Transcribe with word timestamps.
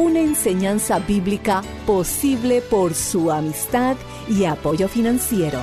una 0.00 0.20
enseñanza 0.20 0.98
bíblica 0.98 1.62
posible 1.86 2.62
por 2.62 2.94
su 2.94 3.30
amistad 3.30 3.96
y 4.28 4.46
apoyo 4.46 4.88
financiero. 4.88 5.58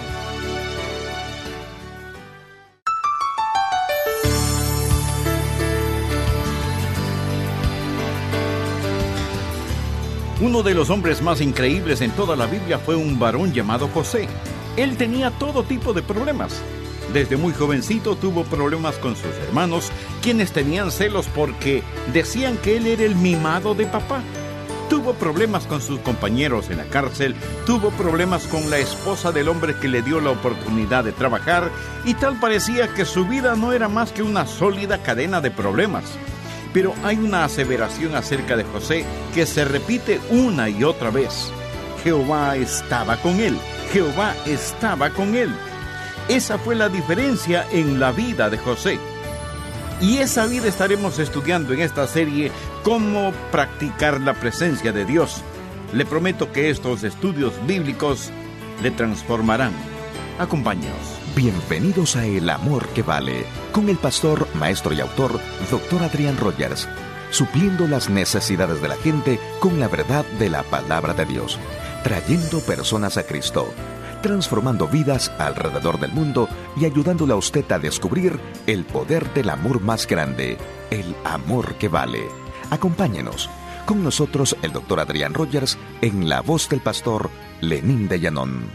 Uno 10.39 10.61
de 10.61 10.75
los 10.75 10.91
hombres 10.91 11.23
más 11.23 11.41
increíbles 11.41 12.01
en 12.01 12.11
toda 12.11 12.35
la 12.35 12.45
Biblia 12.45 12.77
fue 12.77 12.95
un 12.95 13.17
varón 13.17 13.53
llamado 13.53 13.87
José. 13.87 14.27
Él 14.75 14.95
tenía 14.97 15.31
todo 15.31 15.63
tipo 15.63 15.93
de 15.93 16.03
problemas. 16.03 16.61
Desde 17.13 17.37
muy 17.37 17.53
jovencito 17.53 18.15
tuvo 18.15 18.43
problemas 18.43 18.95
con 18.95 19.15
sus 19.15 19.33
hermanos, 19.47 19.91
quienes 20.21 20.51
tenían 20.51 20.91
celos 20.91 21.27
porque 21.33 21.83
decían 22.13 22.57
que 22.57 22.77
él 22.77 22.87
era 22.87 23.03
el 23.03 23.15
mimado 23.15 23.75
de 23.75 23.85
papá. 23.85 24.21
Tuvo 24.89 25.13
problemas 25.13 25.67
con 25.67 25.81
sus 25.81 25.99
compañeros 25.99 26.69
en 26.69 26.77
la 26.77 26.85
cárcel, 26.85 27.35
tuvo 27.65 27.91
problemas 27.91 28.47
con 28.47 28.69
la 28.69 28.77
esposa 28.77 29.31
del 29.31 29.49
hombre 29.49 29.75
que 29.79 29.89
le 29.89 30.01
dio 30.01 30.21
la 30.21 30.31
oportunidad 30.31 31.03
de 31.03 31.11
trabajar 31.11 31.71
y 32.05 32.13
tal 32.13 32.39
parecía 32.39 32.93
que 32.93 33.03
su 33.03 33.25
vida 33.25 33.55
no 33.55 33.73
era 33.73 33.89
más 33.89 34.11
que 34.11 34.23
una 34.23 34.45
sólida 34.45 35.03
cadena 35.03 35.41
de 35.41 35.51
problemas. 35.51 36.05
Pero 36.73 36.93
hay 37.03 37.17
una 37.17 37.43
aseveración 37.43 38.15
acerca 38.15 38.55
de 38.55 38.63
José 38.63 39.05
que 39.33 39.45
se 39.45 39.65
repite 39.65 40.21
una 40.29 40.69
y 40.69 40.83
otra 40.83 41.09
vez. 41.09 41.51
Jehová 42.03 42.55
estaba 42.55 43.17
con 43.17 43.39
él, 43.39 43.57
Jehová 43.91 44.35
estaba 44.45 45.09
con 45.09 45.35
él. 45.35 45.53
Esa 46.29 46.57
fue 46.57 46.75
la 46.75 46.89
diferencia 46.89 47.65
en 47.71 48.01
la 48.01 48.11
vida 48.11 48.49
de 48.49 48.57
José. 48.57 48.99
Y 50.01 50.17
esa 50.17 50.45
vida 50.45 50.67
estaremos 50.67 51.19
estudiando 51.19 51.73
en 51.73 51.79
esta 51.79 52.05
serie 52.05 52.51
cómo 52.83 53.31
practicar 53.49 54.19
la 54.19 54.33
presencia 54.33 54.91
de 54.91 55.05
Dios. 55.05 55.41
Le 55.93 56.05
prometo 56.05 56.51
que 56.51 56.69
estos 56.69 57.05
estudios 57.05 57.53
bíblicos 57.65 58.29
le 58.83 58.91
transformarán. 58.91 59.71
Acompáñanos. 60.37 60.97
Bienvenidos 61.33 62.17
a 62.17 62.25
El 62.25 62.49
Amor 62.49 62.85
que 62.89 63.03
Vale, 63.03 63.45
con 63.71 63.87
el 63.87 63.97
pastor, 63.97 64.49
maestro 64.53 64.93
y 64.93 64.99
autor, 64.99 65.39
Dr. 65.71 66.03
Adrián 66.03 66.37
Rogers, 66.37 66.89
supliendo 67.31 67.87
las 67.87 68.09
necesidades 68.09 68.81
de 68.81 68.87
la 68.89 68.97
gente 68.97 69.39
con 69.61 69.79
la 69.79 69.87
verdad 69.87 70.25
de 70.39 70.49
la 70.49 70.63
palabra 70.63 71.13
de 71.13 71.25
Dios, 71.25 71.57
trayendo 72.03 72.59
personas 72.59 73.15
a 73.15 73.23
Cristo 73.23 73.73
transformando 74.27 74.89
vidas 74.89 75.31
alrededor 75.39 76.01
del 76.01 76.11
mundo 76.11 76.49
y 76.75 76.83
ayudándole 76.83 77.31
a 77.31 77.37
usted 77.37 77.71
a 77.71 77.79
descubrir 77.79 78.37
el 78.65 78.83
poder 78.83 79.33
del 79.33 79.49
amor 79.49 79.79
más 79.79 80.05
grande, 80.05 80.57
el 80.91 81.15
amor 81.23 81.75
que 81.75 81.87
vale. 81.87 82.23
Acompáñenos. 82.69 83.49
Con 83.85 84.03
nosotros 84.03 84.57
el 84.63 84.73
doctor 84.73 84.99
Adrián 84.99 85.33
Rogers 85.33 85.77
en 86.01 86.27
la 86.27 86.41
voz 86.41 86.67
del 86.67 86.81
pastor 86.81 87.29
Lenín 87.61 88.09
de 88.09 88.19
Llanón. 88.19 88.65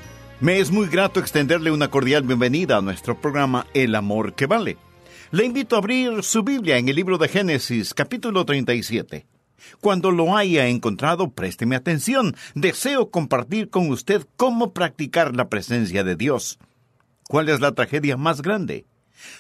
Me 0.41 0.59
es 0.59 0.71
muy 0.71 0.89
grato 0.89 1.21
extenderle 1.21 1.71
una 1.71 1.89
cordial 1.89 2.23
bienvenida 2.23 2.79
a 2.79 2.81
nuestro 2.81 3.21
programa 3.21 3.67
El 3.75 3.95
amor 3.95 4.33
que 4.33 4.47
vale. 4.47 4.79
Le 5.33 5.45
invito 5.45 5.77
a 5.77 5.81
abrir 5.81 6.23
su 6.23 6.43
Biblia 6.43 6.79
en 6.79 6.89
el 6.89 6.97
libro 6.97 7.19
de 7.19 7.29
Génesis, 7.29 7.93
capítulo 7.93 8.47
37. 8.47 9.27
Cuando 9.81 10.11
lo 10.11 10.37
haya 10.37 10.69
encontrado, 10.69 11.31
présteme 11.31 11.77
atención. 11.77 12.35
Deseo 12.55 13.11
compartir 13.11 13.71
con 13.71 13.91
usted 13.91 14.27
cómo 14.37 14.73
practicar 14.73 15.35
la 15.37 15.49
presencia 15.49 16.05
de 16.05 16.17
Dios. 16.17 16.59
¿Cuál 17.29 17.49
es 17.49 17.61
la 17.61 17.73
tragedia 17.73 18.17
más 18.17 18.43
grande? 18.43 18.87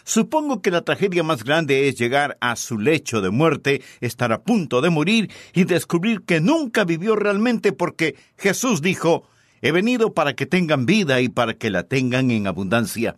Supongo 0.05 0.63
que 0.63 0.71
la 0.71 0.83
tragedia 0.83 1.23
más 1.23 1.45
grande 1.45 1.89
es 1.89 1.97
llegar 1.97 2.37
a 2.41 2.57
su 2.57 2.79
lecho 2.79 3.21
de 3.21 3.31
muerte, 3.31 3.83
estar 4.01 4.33
a 4.33 4.43
punto 4.43 4.81
de 4.81 4.91
morir 4.91 5.31
y 5.53 5.65
descubrir 5.65 6.23
que 6.23 6.41
nunca 6.41 6.85
vivió 6.85 7.17
realmente 7.17 7.73
porque 7.73 8.17
Jesús 8.37 8.81
dijo, 8.83 9.25
he 9.61 9.73
venido 9.73 10.13
para 10.13 10.35
que 10.35 10.47
tengan 10.47 10.87
vida 10.87 11.21
y 11.21 11.29
para 11.29 11.55
que 11.55 11.71
la 11.71 11.85
tengan 11.85 12.31
en 12.31 12.47
abundancia. 12.47 13.17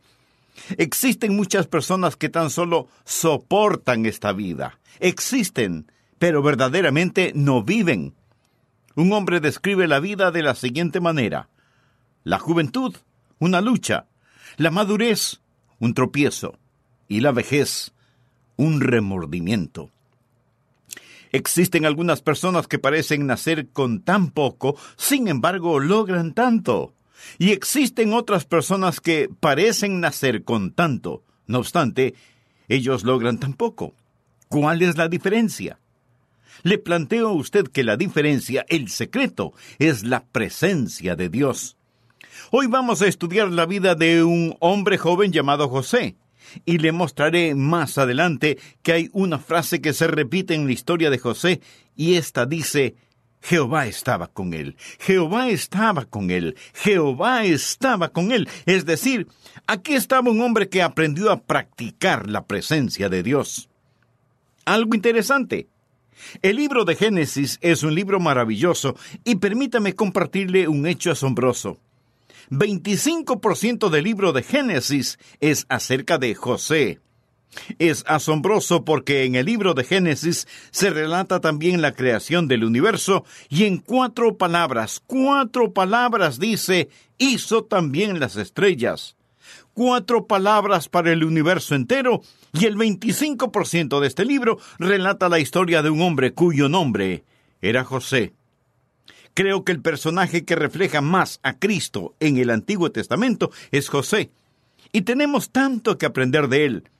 Existen 0.78 1.34
muchas 1.36 1.66
personas 1.66 2.16
que 2.16 2.28
tan 2.28 2.50
solo 2.50 2.88
soportan 3.04 4.06
esta 4.06 4.32
vida. 4.32 4.78
Existen, 5.00 5.90
pero 6.18 6.42
verdaderamente 6.42 7.32
no 7.34 7.62
viven. 7.62 8.14
Un 8.94 9.12
hombre 9.12 9.40
describe 9.40 9.88
la 9.88 10.00
vida 10.00 10.30
de 10.30 10.42
la 10.42 10.54
siguiente 10.54 11.00
manera. 11.00 11.48
La 12.22 12.38
juventud, 12.38 12.94
una 13.38 13.60
lucha. 13.60 14.06
La 14.56 14.70
madurez, 14.70 15.40
un 15.78 15.94
tropiezo. 15.94 16.58
Y 17.08 17.20
la 17.20 17.32
vejez, 17.32 17.92
un 18.56 18.80
remordimiento. 18.80 19.90
Existen 21.32 21.84
algunas 21.84 22.22
personas 22.22 22.68
que 22.68 22.78
parecen 22.78 23.26
nacer 23.26 23.68
con 23.70 24.02
tan 24.02 24.30
poco, 24.30 24.76
sin 24.96 25.26
embargo 25.26 25.80
logran 25.80 26.32
tanto. 26.32 26.94
Y 27.38 27.50
existen 27.50 28.12
otras 28.12 28.44
personas 28.44 29.00
que 29.00 29.28
parecen 29.40 30.00
nacer 30.00 30.44
con 30.44 30.70
tanto, 30.70 31.24
no 31.46 31.58
obstante, 31.58 32.14
ellos 32.68 33.04
logran 33.04 33.38
tan 33.38 33.54
poco. 33.54 33.94
¿Cuál 34.48 34.82
es 34.82 34.96
la 34.96 35.08
diferencia? 35.08 35.78
Le 36.62 36.78
planteo 36.78 37.28
a 37.28 37.32
usted 37.32 37.68
que 37.68 37.84
la 37.84 37.96
diferencia, 37.96 38.64
el 38.68 38.88
secreto, 38.88 39.52
es 39.78 40.04
la 40.04 40.24
presencia 40.24 41.16
de 41.16 41.28
Dios. 41.28 41.76
Hoy 42.50 42.66
vamos 42.66 43.02
a 43.02 43.06
estudiar 43.06 43.48
la 43.50 43.66
vida 43.66 43.94
de 43.94 44.22
un 44.24 44.56
hombre 44.60 44.98
joven 44.98 45.32
llamado 45.32 45.68
José, 45.68 46.16
y 46.64 46.78
le 46.78 46.92
mostraré 46.92 47.54
más 47.54 47.98
adelante 47.98 48.58
que 48.82 48.92
hay 48.92 49.10
una 49.12 49.38
frase 49.38 49.80
que 49.80 49.92
se 49.92 50.06
repite 50.06 50.54
en 50.54 50.66
la 50.66 50.72
historia 50.72 51.10
de 51.10 51.18
José, 51.18 51.60
y 51.96 52.14
esta 52.14 52.46
dice, 52.46 52.94
Jehová 53.44 53.86
estaba 53.86 54.28
con 54.28 54.54
él, 54.54 54.76
Jehová 54.98 55.48
estaba 55.50 56.06
con 56.06 56.30
él, 56.30 56.56
Jehová 56.72 57.44
estaba 57.44 58.08
con 58.08 58.32
él. 58.32 58.48
Es 58.64 58.86
decir, 58.86 59.28
aquí 59.66 59.94
estaba 59.94 60.30
un 60.30 60.40
hombre 60.40 60.68
que 60.68 60.82
aprendió 60.82 61.30
a 61.30 61.42
practicar 61.42 62.30
la 62.30 62.46
presencia 62.46 63.10
de 63.10 63.22
Dios. 63.22 63.68
Algo 64.64 64.94
interesante. 64.94 65.68
El 66.42 66.56
libro 66.56 66.84
de 66.84 66.96
Génesis 66.96 67.58
es 67.60 67.82
un 67.82 67.94
libro 67.94 68.20
maravilloso 68.20 68.96
y 69.24 69.36
permítame 69.36 69.94
compartirle 69.94 70.68
un 70.68 70.86
hecho 70.86 71.10
asombroso. 71.10 71.78
25% 72.50 73.88
del 73.88 74.04
libro 74.04 74.32
de 74.32 74.42
Génesis 74.42 75.18
es 75.40 75.66
acerca 75.68 76.18
de 76.18 76.34
José. 76.34 77.00
Es 77.78 78.04
asombroso 78.06 78.84
porque 78.84 79.24
en 79.24 79.36
el 79.36 79.46
libro 79.46 79.74
de 79.74 79.84
Génesis 79.84 80.48
se 80.70 80.90
relata 80.90 81.40
también 81.40 81.82
la 81.82 81.92
creación 81.92 82.48
del 82.48 82.64
universo 82.64 83.24
y 83.48 83.64
en 83.64 83.78
cuatro 83.78 84.36
palabras, 84.36 85.00
cuatro 85.06 85.72
palabras 85.72 86.38
dice, 86.38 86.88
hizo 87.18 87.64
también 87.64 88.18
las 88.18 88.36
estrellas. 88.36 89.16
Cuatro 89.74 90.28
palabras 90.28 90.88
para 90.88 91.12
el 91.12 91.24
universo 91.24 91.74
entero 91.74 92.22
y 92.52 92.66
el 92.66 92.76
25% 92.76 93.98
de 93.98 94.06
este 94.06 94.24
libro 94.24 94.58
relata 94.78 95.28
la 95.28 95.40
historia 95.40 95.82
de 95.82 95.90
un 95.90 96.00
hombre 96.00 96.32
cuyo 96.32 96.68
nombre 96.68 97.24
era 97.60 97.82
José. 97.82 98.34
Creo 99.34 99.64
que 99.64 99.72
el 99.72 99.82
personaje 99.82 100.44
que 100.44 100.54
refleja 100.54 101.00
más 101.00 101.40
a 101.42 101.58
Cristo 101.58 102.14
en 102.20 102.36
el 102.36 102.50
Antiguo 102.50 102.92
Testamento 102.92 103.50
es 103.72 103.88
José. 103.88 104.30
Y 104.92 105.02
tenemos 105.02 105.50
tanto 105.50 105.98
que 105.98 106.06
aprender 106.06 106.46
de 106.46 106.66
él. 106.66 106.90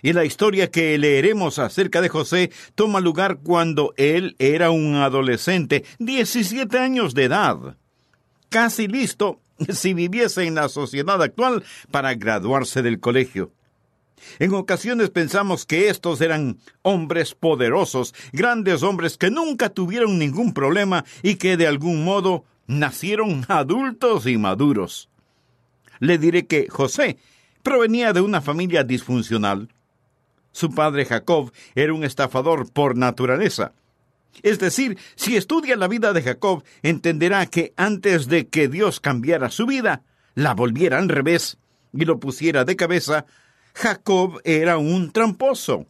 Y 0.00 0.14
la 0.14 0.24
historia 0.24 0.70
que 0.70 0.96
leeremos 0.96 1.58
acerca 1.58 2.00
de 2.00 2.08
José 2.08 2.50
toma 2.74 3.00
lugar 3.00 3.40
cuando 3.42 3.92
él 3.98 4.34
era 4.38 4.70
un 4.70 4.94
adolescente, 4.94 5.84
17 5.98 6.78
años 6.78 7.12
de 7.12 7.24
edad, 7.24 7.76
casi 8.48 8.88
listo 8.88 9.40
si 9.70 9.94
viviese 9.94 10.44
en 10.44 10.54
la 10.54 10.68
sociedad 10.68 11.22
actual 11.22 11.64
para 11.90 12.14
graduarse 12.14 12.82
del 12.82 13.00
colegio. 13.00 13.52
En 14.38 14.54
ocasiones 14.54 15.10
pensamos 15.10 15.66
que 15.66 15.88
estos 15.88 16.20
eran 16.20 16.58
hombres 16.82 17.34
poderosos, 17.34 18.14
grandes 18.32 18.82
hombres 18.82 19.18
que 19.18 19.30
nunca 19.30 19.68
tuvieron 19.68 20.18
ningún 20.18 20.54
problema 20.54 21.04
y 21.22 21.36
que 21.36 21.56
de 21.56 21.66
algún 21.66 22.04
modo 22.04 22.44
nacieron 22.66 23.44
adultos 23.48 24.26
y 24.26 24.38
maduros. 24.38 25.08
Le 26.00 26.18
diré 26.18 26.46
que 26.46 26.68
José 26.68 27.18
provenía 27.62 28.12
de 28.12 28.20
una 28.20 28.40
familia 28.40 28.84
disfuncional. 28.84 29.68
Su 30.52 30.70
padre 30.70 31.04
Jacob 31.04 31.52
era 31.74 31.92
un 31.92 32.04
estafador 32.04 32.70
por 32.72 32.96
naturaleza. 32.96 33.72
Es 34.42 34.58
decir, 34.58 34.98
si 35.14 35.36
estudia 35.36 35.76
la 35.76 35.88
vida 35.88 36.12
de 36.12 36.22
Jacob, 36.22 36.64
entenderá 36.82 37.46
que 37.46 37.72
antes 37.76 38.26
de 38.28 38.48
que 38.48 38.68
Dios 38.68 39.00
cambiara 39.00 39.50
su 39.50 39.66
vida, 39.66 40.02
la 40.34 40.54
volviera 40.54 40.98
al 40.98 41.08
revés 41.08 41.58
y 41.92 42.04
lo 42.04 42.18
pusiera 42.18 42.64
de 42.64 42.76
cabeza, 42.76 43.26
Jacob 43.74 44.40
era 44.44 44.78
un 44.78 45.12
tramposo. 45.12 45.86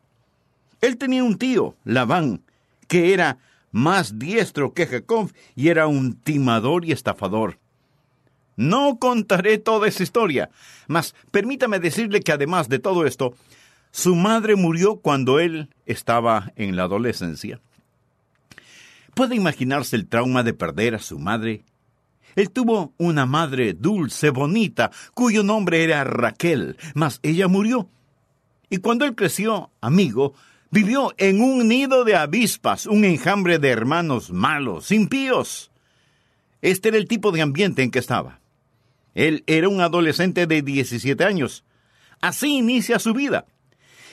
Él 0.81 0.97
tenía 0.97 1.25
un 1.25 1.39
tío, 1.39 1.77
Labán, 1.85 2.43
que 2.89 3.13
era 3.13 3.39
más 3.73 4.19
diestro 4.19 4.73
que 4.73 4.87
Jacob 4.87 5.33
y 5.57 5.69
era 5.69 5.87
un 5.87 6.15
timador 6.15 6.85
y 6.85 6.93
estafador. 6.93 7.59
No 8.57 8.99
contaré 8.99 9.59
toda 9.59 9.89
esa 9.89 10.03
historia, 10.03 10.51
mas 10.87 11.15
permítame 11.31 11.81
decirle 11.81 12.21
que 12.21 12.33
además 12.33 12.69
de 12.69 12.79
todo 12.79 13.05
esto, 13.05 13.35
su 13.91 14.15
madre 14.15 14.55
murió 14.55 14.97
cuando 14.97 15.41
él 15.41 15.69
estaba 15.87 16.53
en 16.57 16.77
la 16.77 16.85
adolescencia. 16.85 17.61
¿Puede 19.15 19.37
imaginarse 19.37 19.97
el 19.97 20.07
trauma 20.09 20.43
de 20.43 20.55
perder 20.55 20.95
a 20.95 20.99
su 20.99 21.19
madre 21.19 21.65
él 22.37 22.51
tuvo 22.51 22.95
una 22.99 23.27
madre 23.27 23.75
dulce, 23.75 24.31
bonita, 24.31 24.91
cuyo 25.15 25.43
nombre 25.43 25.85
era 25.85 26.05
Raquel, 26.05 26.77
mas 26.95 27.21
ella 27.23 27.49
murió. 27.49 27.89
Y 28.71 28.79
cuando 28.79 29.05
él 29.05 29.15
creció, 29.15 29.71
amigo, 29.81 30.35
vivió 30.71 31.15
en 31.17 31.41
un 31.41 31.69
nido 31.69 32.05
de 32.05 32.17
avispas, 32.17 32.87
un 32.87 33.05
enjambre 33.05 33.59
de 33.59 33.69
hermanos 33.69 34.31
malos, 34.31 34.91
impíos. 34.91 35.71
Este 36.61 36.89
era 36.89 36.99
el 36.99 37.07
tipo 37.07 37.31
de 37.31 37.43
ambiente 37.43 37.83
en 37.83 37.91
que 37.91 38.01
estaba. 38.01 38.41
Él 39.15 39.45
era 39.47 39.69
un 39.69 39.81
adolescente 39.81 40.47
de 40.47 40.63
17 40.63 41.23
años. 41.23 41.65
Así 42.21 42.57
inicia 42.57 42.99
su 42.99 43.13
vida. 43.13 43.47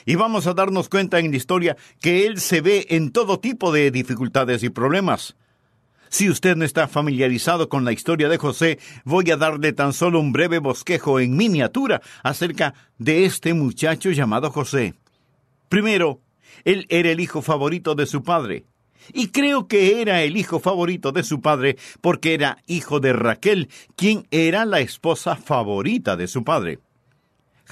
Y 0.04 0.14
vamos 0.16 0.46
a 0.46 0.54
darnos 0.54 0.88
cuenta 0.88 1.18
en 1.18 1.30
la 1.30 1.36
historia 1.36 1.76
que 2.00 2.26
él 2.26 2.40
se 2.40 2.60
ve 2.60 2.86
en 2.90 3.12
todo 3.12 3.40
tipo 3.40 3.72
de 3.72 3.90
dificultades 3.90 4.62
y 4.62 4.70
problemas. 4.70 5.36
Si 6.12 6.28
usted 6.28 6.56
no 6.56 6.66
está 6.66 6.88
familiarizado 6.88 7.70
con 7.70 7.86
la 7.86 7.92
historia 7.92 8.28
de 8.28 8.36
José, 8.36 8.78
voy 9.04 9.30
a 9.30 9.38
darle 9.38 9.72
tan 9.72 9.94
solo 9.94 10.20
un 10.20 10.30
breve 10.30 10.58
bosquejo 10.58 11.20
en 11.20 11.36
miniatura 11.38 12.02
acerca 12.22 12.74
de 12.98 13.24
este 13.24 13.54
muchacho 13.54 14.10
llamado 14.10 14.50
José. 14.50 14.92
Primero, 15.70 16.20
él 16.64 16.86
era 16.90 17.10
el 17.10 17.20
hijo 17.20 17.40
favorito 17.40 17.94
de 17.94 18.04
su 18.04 18.22
padre. 18.22 18.66
Y 19.14 19.28
creo 19.28 19.66
que 19.68 20.02
era 20.02 20.22
el 20.22 20.36
hijo 20.36 20.60
favorito 20.60 21.12
de 21.12 21.22
su 21.22 21.40
padre 21.40 21.78
porque 22.02 22.34
era 22.34 22.58
hijo 22.66 23.00
de 23.00 23.14
Raquel, 23.14 23.70
quien 23.96 24.26
era 24.30 24.64
la 24.66 24.80
esposa 24.80 25.36
favorita 25.36 26.16
de 26.16 26.28
su 26.28 26.44
padre. 26.44 26.78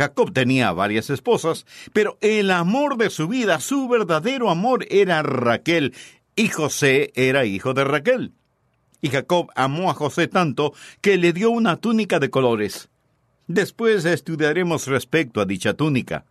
Jacob 0.01 0.33
tenía 0.33 0.73
varias 0.73 1.11
esposas, 1.11 1.67
pero 1.93 2.17
el 2.23 2.51
amor 2.53 2.97
de 2.97 3.11
su 3.11 3.29
vida, 3.29 3.61
su 3.61 3.87
verdadero 3.87 4.49
amor 4.49 4.87
era 4.89 5.23
Raquel, 5.23 5.93
y 6.35 6.49
José 6.49 7.13
era 7.15 7.45
hijo 7.45 7.75
de 7.75 7.85
Raquel. 7.85 8.33
Y 9.03 9.11
Jacob 9.11 9.51
amó 9.55 9.91
a 9.91 9.95
José 9.95 10.27
tanto 10.27 10.73
que 11.03 11.19
le 11.19 11.35
dio 11.35 11.51
una 11.51 11.77
túnica 11.77 12.19
de 12.19 12.31
colores. 12.31 12.89
Después 13.47 14.07
estudiaremos 14.07 14.87
respecto 14.87 15.43
a 15.43 15.45
dicha 15.45 15.75
túnica. 15.75 16.25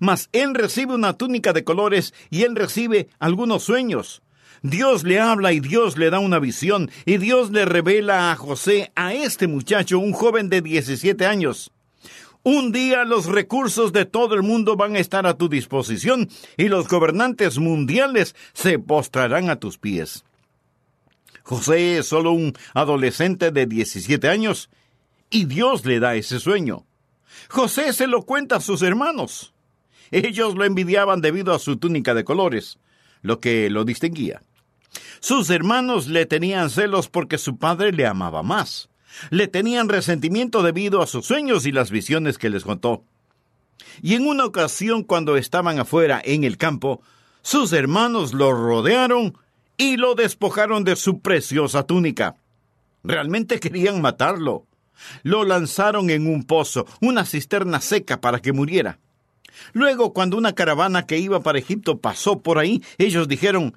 Mas 0.00 0.28
él 0.32 0.54
recibe 0.54 0.92
una 0.94 1.14
túnica 1.14 1.54
de 1.54 1.64
colores 1.64 2.12
y 2.28 2.42
él 2.42 2.54
recibe 2.54 3.08
algunos 3.18 3.62
sueños. 3.62 4.20
Dios 4.60 5.02
le 5.02 5.18
habla 5.18 5.54
y 5.54 5.60
Dios 5.60 5.96
le 5.96 6.10
da 6.10 6.18
una 6.18 6.40
visión 6.40 6.90
y 7.06 7.16
Dios 7.16 7.50
le 7.52 7.64
revela 7.64 8.32
a 8.32 8.36
José, 8.36 8.92
a 8.94 9.14
este 9.14 9.46
muchacho, 9.46 9.98
un 9.98 10.12
joven 10.12 10.50
de 10.50 10.60
17 10.60 11.24
años. 11.24 11.70
Un 12.46 12.72
día 12.72 13.04
los 13.04 13.24
recursos 13.24 13.94
de 13.94 14.04
todo 14.04 14.34
el 14.34 14.42
mundo 14.42 14.76
van 14.76 14.96
a 14.96 14.98
estar 14.98 15.26
a 15.26 15.38
tu 15.38 15.48
disposición 15.48 16.28
y 16.58 16.68
los 16.68 16.88
gobernantes 16.88 17.58
mundiales 17.58 18.36
se 18.52 18.78
postrarán 18.78 19.48
a 19.48 19.56
tus 19.56 19.78
pies. 19.78 20.26
José 21.42 21.96
es 21.96 22.06
solo 22.06 22.32
un 22.32 22.52
adolescente 22.74 23.50
de 23.50 23.64
17 23.64 24.28
años 24.28 24.68
y 25.30 25.46
Dios 25.46 25.86
le 25.86 26.00
da 26.00 26.16
ese 26.16 26.38
sueño. 26.38 26.84
José 27.48 27.94
se 27.94 28.06
lo 28.06 28.24
cuenta 28.24 28.56
a 28.56 28.60
sus 28.60 28.82
hermanos. 28.82 29.54
Ellos 30.10 30.54
lo 30.54 30.66
envidiaban 30.66 31.22
debido 31.22 31.54
a 31.54 31.58
su 31.58 31.78
túnica 31.78 32.12
de 32.12 32.24
colores, 32.24 32.78
lo 33.22 33.40
que 33.40 33.70
lo 33.70 33.86
distinguía. 33.86 34.42
Sus 35.20 35.48
hermanos 35.48 36.08
le 36.08 36.26
tenían 36.26 36.68
celos 36.68 37.08
porque 37.08 37.38
su 37.38 37.56
padre 37.56 37.90
le 37.92 38.06
amaba 38.06 38.42
más 38.42 38.90
le 39.30 39.48
tenían 39.48 39.88
resentimiento 39.88 40.62
debido 40.62 41.02
a 41.02 41.06
sus 41.06 41.26
sueños 41.26 41.66
y 41.66 41.72
las 41.72 41.90
visiones 41.90 42.38
que 42.38 42.50
les 42.50 42.64
contó. 42.64 43.04
Y 44.02 44.14
en 44.14 44.26
una 44.26 44.44
ocasión 44.44 45.02
cuando 45.02 45.36
estaban 45.36 45.78
afuera 45.78 46.20
en 46.24 46.44
el 46.44 46.56
campo, 46.56 47.02
sus 47.42 47.72
hermanos 47.72 48.32
lo 48.32 48.52
rodearon 48.52 49.36
y 49.76 49.96
lo 49.96 50.14
despojaron 50.14 50.84
de 50.84 50.96
su 50.96 51.20
preciosa 51.20 51.84
túnica. 51.84 52.36
Realmente 53.02 53.60
querían 53.60 54.00
matarlo. 54.00 54.66
Lo 55.22 55.44
lanzaron 55.44 56.08
en 56.10 56.26
un 56.26 56.44
pozo, 56.44 56.86
una 57.00 57.24
cisterna 57.24 57.80
seca 57.80 58.20
para 58.20 58.40
que 58.40 58.52
muriera. 58.52 58.98
Luego, 59.72 60.12
cuando 60.12 60.36
una 60.36 60.54
caravana 60.54 61.06
que 61.06 61.18
iba 61.18 61.40
para 61.40 61.58
Egipto 61.58 61.98
pasó 61.98 62.42
por 62.42 62.58
ahí, 62.58 62.82
ellos 62.98 63.28
dijeron 63.28 63.74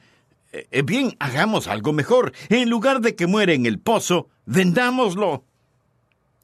eh, 0.52 0.82
Bien, 0.84 1.16
hagamos 1.20 1.68
algo 1.68 1.94
mejor. 1.94 2.34
En 2.50 2.70
lugar 2.70 3.02
de 3.02 3.16
que 3.16 3.28
muera 3.28 3.54
en 3.54 3.66
el 3.66 3.80
pozo, 3.80 4.30
vendámoslo. 4.48 5.44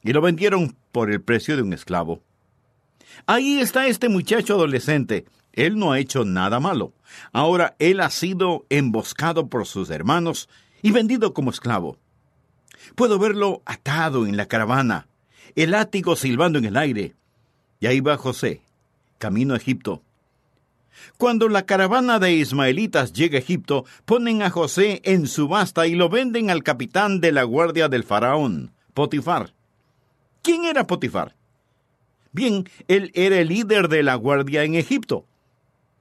Y 0.04 0.14
lo 0.14 0.22
vendieron 0.22 0.76
por 0.92 1.10
el 1.10 1.22
precio 1.22 1.56
de 1.56 1.64
un 1.64 1.74
esclavo. 1.74 2.22
Ahí 3.26 3.60
está 3.60 3.88
este 3.88 4.10
muchacho 4.10 4.54
adolescente. 4.54 5.26
Él 5.54 5.78
no 5.78 5.92
ha 5.92 6.00
hecho 6.00 6.26
nada 6.26 6.60
malo. 6.60 6.94
Ahora 7.32 7.76
él 7.80 8.02
ha 8.02 8.10
sido 8.10 8.66
emboscado 8.70 9.48
por 9.48 9.66
sus 9.66 9.90
hermanos 9.90 10.50
y 10.82 10.92
vendido 10.92 11.34
como 11.34 11.52
esclavo. 11.52 11.98
Puedo 12.96 13.18
verlo 13.18 13.62
atado 13.66 14.28
en 14.28 14.36
la 14.36 14.48
caravana, 14.48 15.08
el 15.56 15.72
látigo 15.72 16.16
silbando 16.16 16.60
en 16.60 16.66
el 16.66 16.76
aire. 16.76 17.16
Y 17.80 17.88
ahí 17.88 18.02
va 18.02 18.18
José, 18.18 18.62
camino 19.20 19.54
a 19.54 19.58
Egipto. 19.58 20.02
Cuando 21.18 21.50
la 21.50 21.66
caravana 21.66 22.20
de 22.20 22.34
ismaelitas 22.34 23.14
llega 23.14 23.38
a 23.38 23.42
Egipto, 23.42 23.86
ponen 24.06 24.42
a 24.42 24.50
José 24.50 25.02
en 25.04 25.28
subasta 25.28 25.88
y 25.88 25.96
lo 25.96 26.10
venden 26.10 26.50
al 26.50 26.64
capitán 26.64 27.22
de 27.22 27.32
la 27.32 27.44
guardia 27.44 27.90
del 27.90 28.04
faraón, 28.04 28.72
Potifar. 28.94 29.54
¿Quién 30.42 30.66
era 30.66 30.88
Potifar? 30.88 31.36
Bien, 32.32 32.68
él 32.88 33.12
era 33.14 33.40
el 33.40 33.50
líder 33.50 33.88
de 33.90 34.04
la 34.04 34.16
guardia 34.16 34.64
en 34.64 34.76
Egipto. 34.76 35.26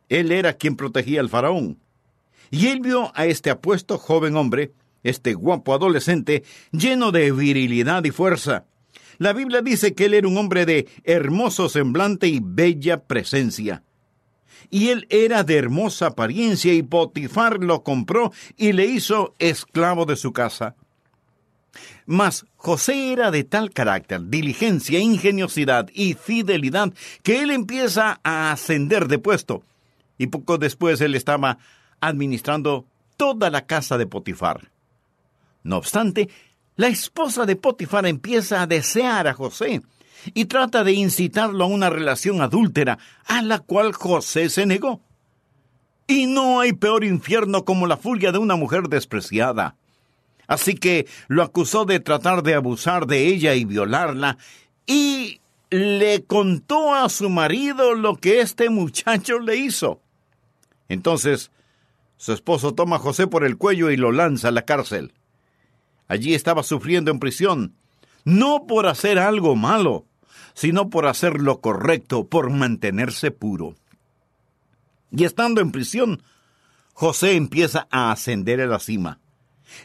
Él 0.08 0.32
era 0.32 0.54
quien 0.54 0.76
protegía 0.76 1.20
al 1.20 1.28
faraón. 1.28 1.78
Y 2.50 2.68
él 2.68 2.80
vio 2.80 3.12
a 3.14 3.26
este 3.26 3.50
apuesto 3.50 3.98
joven 3.98 4.36
hombre 4.36 4.72
este 5.02 5.34
guapo 5.34 5.74
adolescente 5.74 6.44
lleno 6.70 7.12
de 7.12 7.32
virilidad 7.32 8.04
y 8.04 8.10
fuerza. 8.10 8.66
La 9.18 9.32
Biblia 9.32 9.62
dice 9.62 9.94
que 9.94 10.06
él 10.06 10.14
era 10.14 10.28
un 10.28 10.36
hombre 10.36 10.66
de 10.66 10.88
hermoso 11.04 11.68
semblante 11.68 12.28
y 12.28 12.40
bella 12.42 13.04
presencia. 13.04 13.82
Y 14.72 14.88
él 14.88 15.06
era 15.10 15.44
de 15.44 15.58
hermosa 15.58 16.06
apariencia 16.06 16.72
y 16.72 16.82
Potifar 16.82 17.62
lo 17.62 17.82
compró 17.82 18.32
y 18.56 18.72
le 18.72 18.86
hizo 18.86 19.34
esclavo 19.38 20.06
de 20.06 20.16
su 20.16 20.32
casa. 20.32 20.76
Mas 22.06 22.46
José 22.56 23.12
era 23.12 23.30
de 23.30 23.44
tal 23.44 23.70
carácter, 23.70 24.30
diligencia, 24.30 24.98
ingeniosidad 24.98 25.90
y 25.92 26.14
fidelidad 26.14 26.94
que 27.22 27.42
él 27.42 27.50
empieza 27.50 28.18
a 28.24 28.50
ascender 28.50 29.08
de 29.08 29.18
puesto. 29.18 29.62
Y 30.16 30.28
poco 30.28 30.56
después 30.56 31.02
él 31.02 31.16
estaba 31.16 31.58
administrando 32.00 32.86
toda 33.18 33.50
la 33.50 33.66
casa 33.66 33.98
de 33.98 34.06
Potifar. 34.06 34.70
No 35.64 35.76
obstante, 35.76 36.30
la 36.76 36.88
esposa 36.88 37.44
de 37.44 37.56
Potifar 37.56 38.06
empieza 38.06 38.62
a 38.62 38.66
desear 38.66 39.28
a 39.28 39.34
José 39.34 39.82
y 40.34 40.46
trata 40.46 40.84
de 40.84 40.92
incitarlo 40.92 41.64
a 41.64 41.68
una 41.68 41.90
relación 41.90 42.40
adúltera, 42.40 42.98
a 43.26 43.42
la 43.42 43.58
cual 43.58 43.92
José 43.92 44.48
se 44.48 44.66
negó. 44.66 45.00
Y 46.06 46.26
no 46.26 46.60
hay 46.60 46.72
peor 46.72 47.04
infierno 47.04 47.64
como 47.64 47.86
la 47.86 47.96
furia 47.96 48.32
de 48.32 48.38
una 48.38 48.56
mujer 48.56 48.88
despreciada. 48.88 49.76
Así 50.46 50.74
que 50.74 51.06
lo 51.28 51.42
acusó 51.42 51.84
de 51.84 52.00
tratar 52.00 52.42
de 52.42 52.54
abusar 52.54 53.06
de 53.06 53.26
ella 53.28 53.54
y 53.54 53.64
violarla, 53.64 54.38
y 54.86 55.40
le 55.70 56.24
contó 56.24 56.94
a 56.94 57.08
su 57.08 57.30
marido 57.30 57.94
lo 57.94 58.16
que 58.16 58.40
este 58.40 58.68
muchacho 58.68 59.38
le 59.38 59.56
hizo. 59.56 60.00
Entonces, 60.88 61.50
su 62.18 62.32
esposo 62.32 62.74
toma 62.74 62.96
a 62.96 62.98
José 62.98 63.26
por 63.26 63.44
el 63.44 63.56
cuello 63.56 63.90
y 63.90 63.96
lo 63.96 64.12
lanza 64.12 64.48
a 64.48 64.52
la 64.52 64.62
cárcel. 64.62 65.14
Allí 66.08 66.34
estaba 66.34 66.62
sufriendo 66.62 67.10
en 67.10 67.18
prisión, 67.18 67.74
no 68.24 68.66
por 68.66 68.86
hacer 68.86 69.18
algo 69.18 69.56
malo, 69.56 70.04
sino 70.54 70.90
por 70.90 71.06
hacer 71.06 71.40
lo 71.40 71.60
correcto, 71.60 72.26
por 72.26 72.50
mantenerse 72.50 73.30
puro. 73.30 73.74
Y 75.10 75.24
estando 75.24 75.60
en 75.60 75.72
prisión, 75.72 76.22
José 76.92 77.36
empieza 77.36 77.86
a 77.90 78.12
ascender 78.12 78.60
a 78.60 78.66
la 78.66 78.78
cima. 78.78 79.18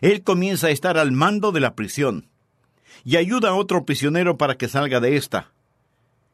Él 0.01 0.23
comienza 0.23 0.67
a 0.67 0.71
estar 0.71 0.97
al 0.97 1.11
mando 1.11 1.51
de 1.51 1.59
la 1.59 1.75
prisión 1.75 2.27
y 3.03 3.15
ayuda 3.15 3.49
a 3.49 3.55
otro 3.55 3.85
prisionero 3.85 4.37
para 4.37 4.57
que 4.57 4.67
salga 4.67 4.99
de 4.99 5.15
esta. 5.15 5.51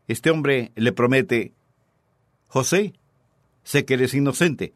Este 0.07 0.29
hombre 0.29 0.71
le 0.75 0.91
promete, 0.91 1.53
José, 2.47 2.93
sé 3.63 3.85
que 3.85 3.93
eres 3.93 4.13
inocente. 4.13 4.73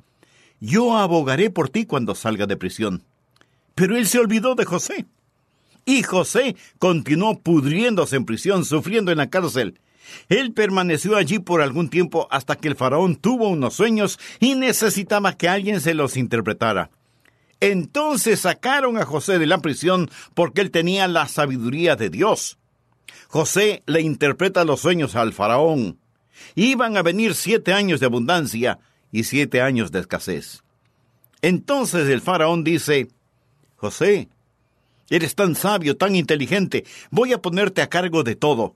Yo 0.59 0.97
abogaré 0.97 1.49
por 1.49 1.69
ti 1.69 1.85
cuando 1.85 2.15
salga 2.15 2.45
de 2.45 2.57
prisión. 2.57 3.03
Pero 3.75 3.95
él 3.95 4.07
se 4.07 4.19
olvidó 4.19 4.55
de 4.55 4.65
José. 4.65 5.05
Y 5.87 6.03
José 6.03 6.57
continuó 6.79 7.39
pudriéndose 7.39 8.17
en 8.17 8.25
prisión, 8.25 8.65
sufriendo 8.65 9.09
en 9.09 9.19
la 9.19 9.29
cárcel. 9.29 9.79
Él 10.27 10.51
permaneció 10.51 11.15
allí 11.15 11.39
por 11.39 11.61
algún 11.61 11.89
tiempo 11.89 12.27
hasta 12.29 12.57
que 12.57 12.67
el 12.67 12.75
faraón 12.75 13.15
tuvo 13.15 13.47
unos 13.47 13.75
sueños 13.75 14.19
y 14.41 14.55
necesitaba 14.55 15.37
que 15.37 15.47
alguien 15.47 15.79
se 15.79 15.93
los 15.93 16.17
interpretara. 16.17 16.91
Entonces 17.61 18.41
sacaron 18.41 18.97
a 18.97 19.05
José 19.05 19.39
de 19.39 19.45
la 19.45 19.59
prisión 19.59 20.09
porque 20.33 20.59
él 20.59 20.71
tenía 20.71 21.07
la 21.07 21.25
sabiduría 21.29 21.95
de 21.95 22.09
Dios. 22.09 22.57
José 23.29 23.81
le 23.85 24.01
interpreta 24.01 24.65
los 24.65 24.81
sueños 24.81 25.15
al 25.15 25.31
faraón. 25.31 25.97
Iban 26.55 26.97
a 26.97 27.01
venir 27.01 27.33
siete 27.33 27.71
años 27.71 28.01
de 28.01 28.07
abundancia 28.07 28.79
y 29.09 29.23
siete 29.23 29.61
años 29.61 29.93
de 29.93 30.01
escasez. 30.01 30.63
Entonces 31.41 32.09
el 32.09 32.19
faraón 32.19 32.65
dice, 32.65 33.07
José, 33.77 34.27
eres 35.09 35.35
tan 35.35 35.55
sabio, 35.55 35.97
tan 35.97 36.15
inteligente, 36.15 36.85
voy 37.11 37.33
a 37.33 37.41
ponerte 37.41 37.81
a 37.81 37.89
cargo 37.89 38.23
de 38.23 38.35
todo. 38.35 38.75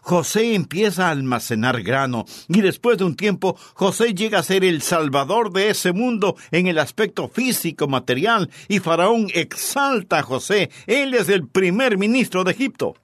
José 0.00 0.54
empieza 0.54 1.08
a 1.08 1.10
almacenar 1.10 1.82
grano 1.82 2.26
y 2.46 2.60
después 2.60 2.96
de 2.98 3.04
un 3.04 3.16
tiempo 3.16 3.56
José 3.74 4.14
llega 4.14 4.38
a 4.38 4.44
ser 4.44 4.62
el 4.62 4.80
salvador 4.80 5.52
de 5.52 5.70
ese 5.70 5.92
mundo 5.92 6.36
en 6.52 6.68
el 6.68 6.78
aspecto 6.78 7.28
físico 7.28 7.88
material 7.88 8.48
y 8.68 8.78
Faraón 8.78 9.26
exalta 9.34 10.20
a 10.20 10.22
José. 10.22 10.70
Él 10.86 11.14
es 11.14 11.28
el 11.28 11.48
primer 11.48 11.98
ministro 11.98 12.44
de 12.44 12.52
Egipto. 12.52 12.94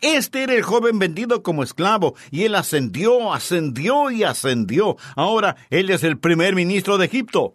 Este 0.00 0.42
era 0.42 0.54
el 0.54 0.62
joven 0.62 0.98
vendido 0.98 1.42
como 1.42 1.62
esclavo, 1.62 2.14
y 2.30 2.44
él 2.44 2.54
ascendió, 2.54 3.32
ascendió 3.32 4.10
y 4.10 4.24
ascendió. 4.24 4.96
Ahora 5.16 5.56
él 5.70 5.90
es 5.90 6.04
el 6.04 6.18
primer 6.18 6.54
ministro 6.54 6.98
de 6.98 7.06
Egipto. 7.06 7.54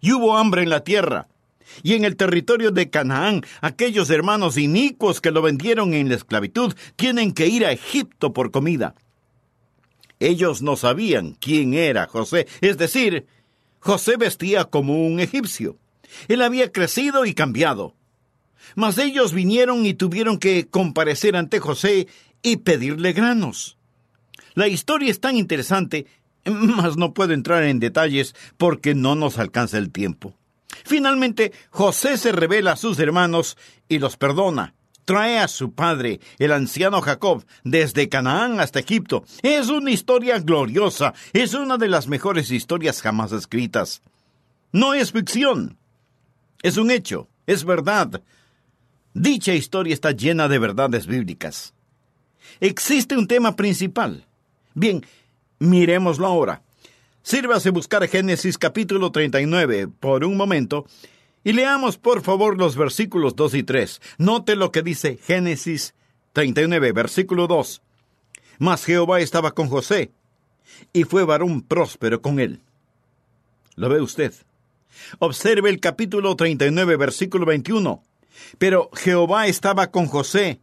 Y 0.00 0.12
hubo 0.12 0.36
hambre 0.36 0.62
en 0.62 0.70
la 0.70 0.84
tierra 0.84 1.29
y 1.82 1.94
en 1.94 2.04
el 2.04 2.16
territorio 2.16 2.70
de 2.70 2.90
Canaán, 2.90 3.42
aquellos 3.60 4.10
hermanos 4.10 4.56
inicuos 4.56 5.20
que 5.20 5.30
lo 5.30 5.42
vendieron 5.42 5.94
en 5.94 6.08
la 6.08 6.16
esclavitud 6.16 6.74
tienen 6.96 7.32
que 7.32 7.46
ir 7.46 7.64
a 7.64 7.72
Egipto 7.72 8.32
por 8.32 8.50
comida. 8.50 8.94
Ellos 10.18 10.60
no 10.60 10.76
sabían 10.76 11.36
quién 11.40 11.74
era 11.74 12.06
José, 12.06 12.46
es 12.60 12.76
decir, 12.76 13.26
José 13.78 14.16
vestía 14.16 14.64
como 14.64 15.06
un 15.06 15.20
egipcio. 15.20 15.78
Él 16.28 16.42
había 16.42 16.70
crecido 16.70 17.24
y 17.24 17.34
cambiado. 17.34 17.94
Mas 18.74 18.98
ellos 18.98 19.32
vinieron 19.32 19.86
y 19.86 19.94
tuvieron 19.94 20.38
que 20.38 20.68
comparecer 20.68 21.36
ante 21.36 21.60
José 21.60 22.06
y 22.42 22.58
pedirle 22.58 23.12
granos. 23.12 23.78
La 24.54 24.68
historia 24.68 25.10
es 25.10 25.20
tan 25.20 25.36
interesante, 25.36 26.06
mas 26.44 26.96
no 26.96 27.14
puedo 27.14 27.32
entrar 27.32 27.64
en 27.64 27.80
detalles 27.80 28.34
porque 28.58 28.94
no 28.94 29.14
nos 29.14 29.38
alcanza 29.38 29.78
el 29.78 29.90
tiempo. 29.90 30.34
Finalmente, 30.84 31.52
José 31.70 32.16
se 32.16 32.32
revela 32.32 32.72
a 32.72 32.76
sus 32.76 32.98
hermanos 32.98 33.56
y 33.88 33.98
los 33.98 34.16
perdona. 34.16 34.74
Trae 35.04 35.38
a 35.38 35.48
su 35.48 35.72
padre, 35.72 36.20
el 36.38 36.52
anciano 36.52 37.00
Jacob, 37.00 37.44
desde 37.64 38.08
Canaán 38.08 38.60
hasta 38.60 38.78
Egipto. 38.78 39.24
Es 39.42 39.68
una 39.68 39.90
historia 39.90 40.38
gloriosa, 40.38 41.14
es 41.32 41.54
una 41.54 41.78
de 41.78 41.88
las 41.88 42.06
mejores 42.06 42.50
historias 42.50 43.02
jamás 43.02 43.32
escritas. 43.32 44.02
No 44.72 44.94
es 44.94 45.10
ficción, 45.10 45.78
es 46.62 46.76
un 46.76 46.90
hecho, 46.90 47.28
es 47.46 47.64
verdad. 47.64 48.22
Dicha 49.12 49.52
historia 49.52 49.94
está 49.94 50.12
llena 50.12 50.46
de 50.46 50.58
verdades 50.60 51.06
bíblicas. 51.06 51.74
Existe 52.60 53.16
un 53.16 53.26
tema 53.26 53.56
principal. 53.56 54.26
Bien, 54.74 55.04
miremoslo 55.58 56.26
ahora. 56.26 56.62
Sírvase 57.22 57.70
buscar 57.70 58.06
Génesis 58.08 58.56
capítulo 58.56 59.12
39 59.12 59.88
por 59.88 60.24
un 60.24 60.38
momento 60.38 60.86
y 61.44 61.52
leamos 61.52 61.98
por 61.98 62.22
favor 62.22 62.56
los 62.56 62.76
versículos 62.76 63.36
2 63.36 63.54
y 63.54 63.62
3. 63.62 64.00
Note 64.18 64.56
lo 64.56 64.72
que 64.72 64.82
dice 64.82 65.18
Génesis 65.22 65.94
39, 66.32 66.92
versículo 66.92 67.46
2. 67.46 67.82
Mas 68.58 68.84
Jehová 68.84 69.20
estaba 69.20 69.52
con 69.52 69.68
José 69.68 70.12
y 70.94 71.04
fue 71.04 71.24
varón 71.24 71.60
próspero 71.60 72.22
con 72.22 72.40
él. 72.40 72.60
¿Lo 73.76 73.90
ve 73.90 74.00
usted? 74.00 74.32
Observe 75.18 75.68
el 75.68 75.78
capítulo 75.78 76.36
39, 76.36 76.96
versículo 76.96 77.44
21. 77.44 78.02
Pero 78.58 78.90
Jehová 78.94 79.46
estaba 79.46 79.90
con 79.90 80.06
José 80.06 80.60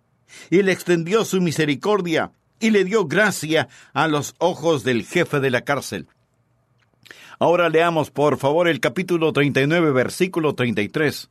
y 0.50 0.64
le 0.64 0.72
extendió 0.72 1.24
su 1.24 1.40
misericordia 1.40 2.32
y 2.60 2.72
le 2.72 2.84
dio 2.84 3.06
gracia 3.06 3.68
a 3.94 4.08
los 4.08 4.34
ojos 4.40 4.84
del 4.84 5.06
jefe 5.06 5.40
de 5.40 5.52
la 5.52 5.62
cárcel. 5.62 6.08
Ahora 7.39 7.70
leamos 7.70 8.10
por 8.10 8.38
favor 8.38 8.67
el 8.67 8.79
capítulo 8.79 9.32
39, 9.32 9.91
versículo 9.91 10.56
33. 10.56 11.29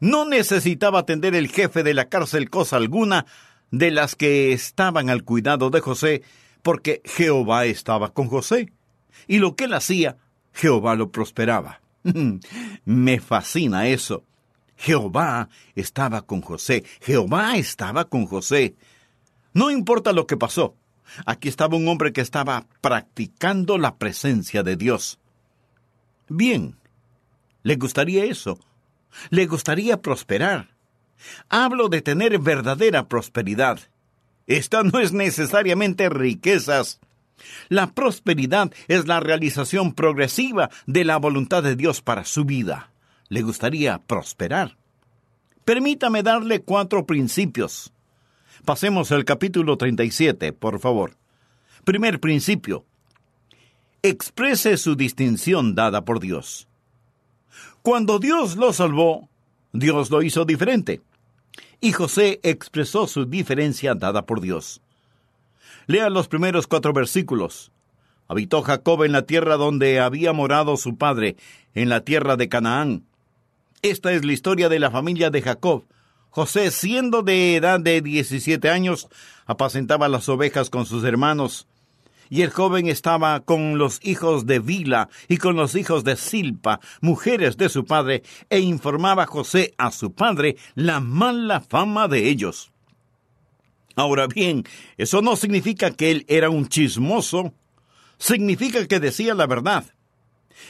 No 0.00 0.24
necesitaba 0.24 1.00
atender 1.00 1.34
el 1.34 1.48
jefe 1.48 1.82
de 1.82 1.92
la 1.92 2.08
cárcel 2.08 2.48
cosa 2.48 2.76
alguna 2.76 3.26
de 3.70 3.90
las 3.90 4.16
que 4.16 4.52
estaban 4.52 5.10
al 5.10 5.24
cuidado 5.24 5.68
de 5.68 5.80
José, 5.80 6.22
porque 6.62 7.02
Jehová 7.04 7.66
estaba 7.66 8.14
con 8.14 8.28
José. 8.28 8.72
Y 9.26 9.38
lo 9.38 9.56
que 9.56 9.64
él 9.64 9.74
hacía, 9.74 10.16
Jehová 10.54 10.94
lo 10.94 11.10
prosperaba. 11.10 11.82
Me 12.84 13.20
fascina 13.20 13.88
eso. 13.88 14.24
Jehová 14.76 15.50
estaba 15.74 16.22
con 16.22 16.40
José. 16.40 16.84
Jehová 17.02 17.56
estaba 17.56 18.06
con 18.06 18.24
José. 18.24 18.74
No 19.52 19.70
importa 19.70 20.12
lo 20.12 20.26
que 20.26 20.38
pasó. 20.38 20.76
Aquí 21.26 21.48
estaba 21.48 21.76
un 21.76 21.88
hombre 21.88 22.12
que 22.12 22.20
estaba 22.20 22.66
practicando 22.80 23.78
la 23.78 23.96
presencia 23.96 24.62
de 24.62 24.76
Dios. 24.76 25.18
Bien, 26.28 26.76
¿le 27.62 27.76
gustaría 27.76 28.24
eso? 28.24 28.58
¿Le 29.30 29.46
gustaría 29.46 30.00
prosperar? 30.00 30.68
Hablo 31.48 31.88
de 31.88 32.02
tener 32.02 32.38
verdadera 32.38 33.08
prosperidad. 33.08 33.80
Esta 34.46 34.82
no 34.82 35.00
es 35.00 35.12
necesariamente 35.12 36.08
riquezas. 36.08 37.00
La 37.68 37.92
prosperidad 37.92 38.72
es 38.88 39.06
la 39.06 39.20
realización 39.20 39.94
progresiva 39.94 40.70
de 40.86 41.04
la 41.04 41.16
voluntad 41.16 41.62
de 41.62 41.76
Dios 41.76 42.02
para 42.02 42.24
su 42.24 42.44
vida. 42.44 42.90
¿Le 43.28 43.42
gustaría 43.42 43.98
prosperar? 43.98 44.76
Permítame 45.64 46.22
darle 46.22 46.62
cuatro 46.62 47.06
principios. 47.06 47.92
Pasemos 48.64 49.10
al 49.10 49.24
capítulo 49.24 49.78
37, 49.78 50.52
por 50.52 50.80
favor. 50.80 51.16
Primer 51.84 52.20
principio. 52.20 52.84
Exprese 54.02 54.76
su 54.76 54.96
distinción 54.96 55.74
dada 55.74 56.04
por 56.04 56.20
Dios. 56.20 56.68
Cuando 57.82 58.18
Dios 58.18 58.56
lo 58.56 58.72
salvó, 58.72 59.28
Dios 59.72 60.10
lo 60.10 60.22
hizo 60.22 60.44
diferente. 60.44 61.00
Y 61.80 61.92
José 61.92 62.40
expresó 62.42 63.06
su 63.06 63.24
diferencia 63.24 63.94
dada 63.94 64.26
por 64.26 64.40
Dios. 64.42 64.82
Lea 65.86 66.10
los 66.10 66.28
primeros 66.28 66.66
cuatro 66.66 66.92
versículos. 66.92 67.72
Habitó 68.28 68.62
Jacob 68.62 69.04
en 69.04 69.12
la 69.12 69.22
tierra 69.22 69.56
donde 69.56 70.00
había 70.00 70.32
morado 70.32 70.76
su 70.76 70.96
padre, 70.96 71.36
en 71.74 71.88
la 71.88 72.02
tierra 72.02 72.36
de 72.36 72.48
Canaán. 72.48 73.04
Esta 73.82 74.12
es 74.12 74.24
la 74.24 74.32
historia 74.32 74.68
de 74.68 74.78
la 74.78 74.90
familia 74.90 75.30
de 75.30 75.40
Jacob. 75.40 75.84
José, 76.30 76.70
siendo 76.70 77.22
de 77.22 77.56
edad 77.56 77.80
de 77.80 78.00
17 78.00 78.70
años, 78.70 79.08
apacentaba 79.46 80.08
las 80.08 80.28
ovejas 80.28 80.70
con 80.70 80.86
sus 80.86 81.04
hermanos. 81.04 81.66
Y 82.28 82.42
el 82.42 82.50
joven 82.50 82.86
estaba 82.86 83.40
con 83.40 83.76
los 83.76 83.98
hijos 84.04 84.46
de 84.46 84.60
Vila 84.60 85.08
y 85.26 85.38
con 85.38 85.56
los 85.56 85.74
hijos 85.74 86.04
de 86.04 86.14
Silpa, 86.14 86.78
mujeres 87.00 87.56
de 87.56 87.68
su 87.68 87.84
padre, 87.84 88.22
e 88.48 88.60
informaba 88.60 89.26
José 89.26 89.74
a 89.78 89.90
su 89.90 90.12
padre 90.12 90.56
la 90.76 91.00
mala 91.00 91.60
fama 91.60 92.06
de 92.06 92.28
ellos. 92.28 92.70
Ahora 93.96 94.28
bien, 94.28 94.64
eso 94.96 95.22
no 95.22 95.34
significa 95.34 95.90
que 95.90 96.12
él 96.12 96.24
era 96.28 96.48
un 96.50 96.68
chismoso, 96.68 97.52
significa 98.18 98.86
que 98.86 99.00
decía 99.00 99.34
la 99.34 99.48
verdad. 99.48 99.84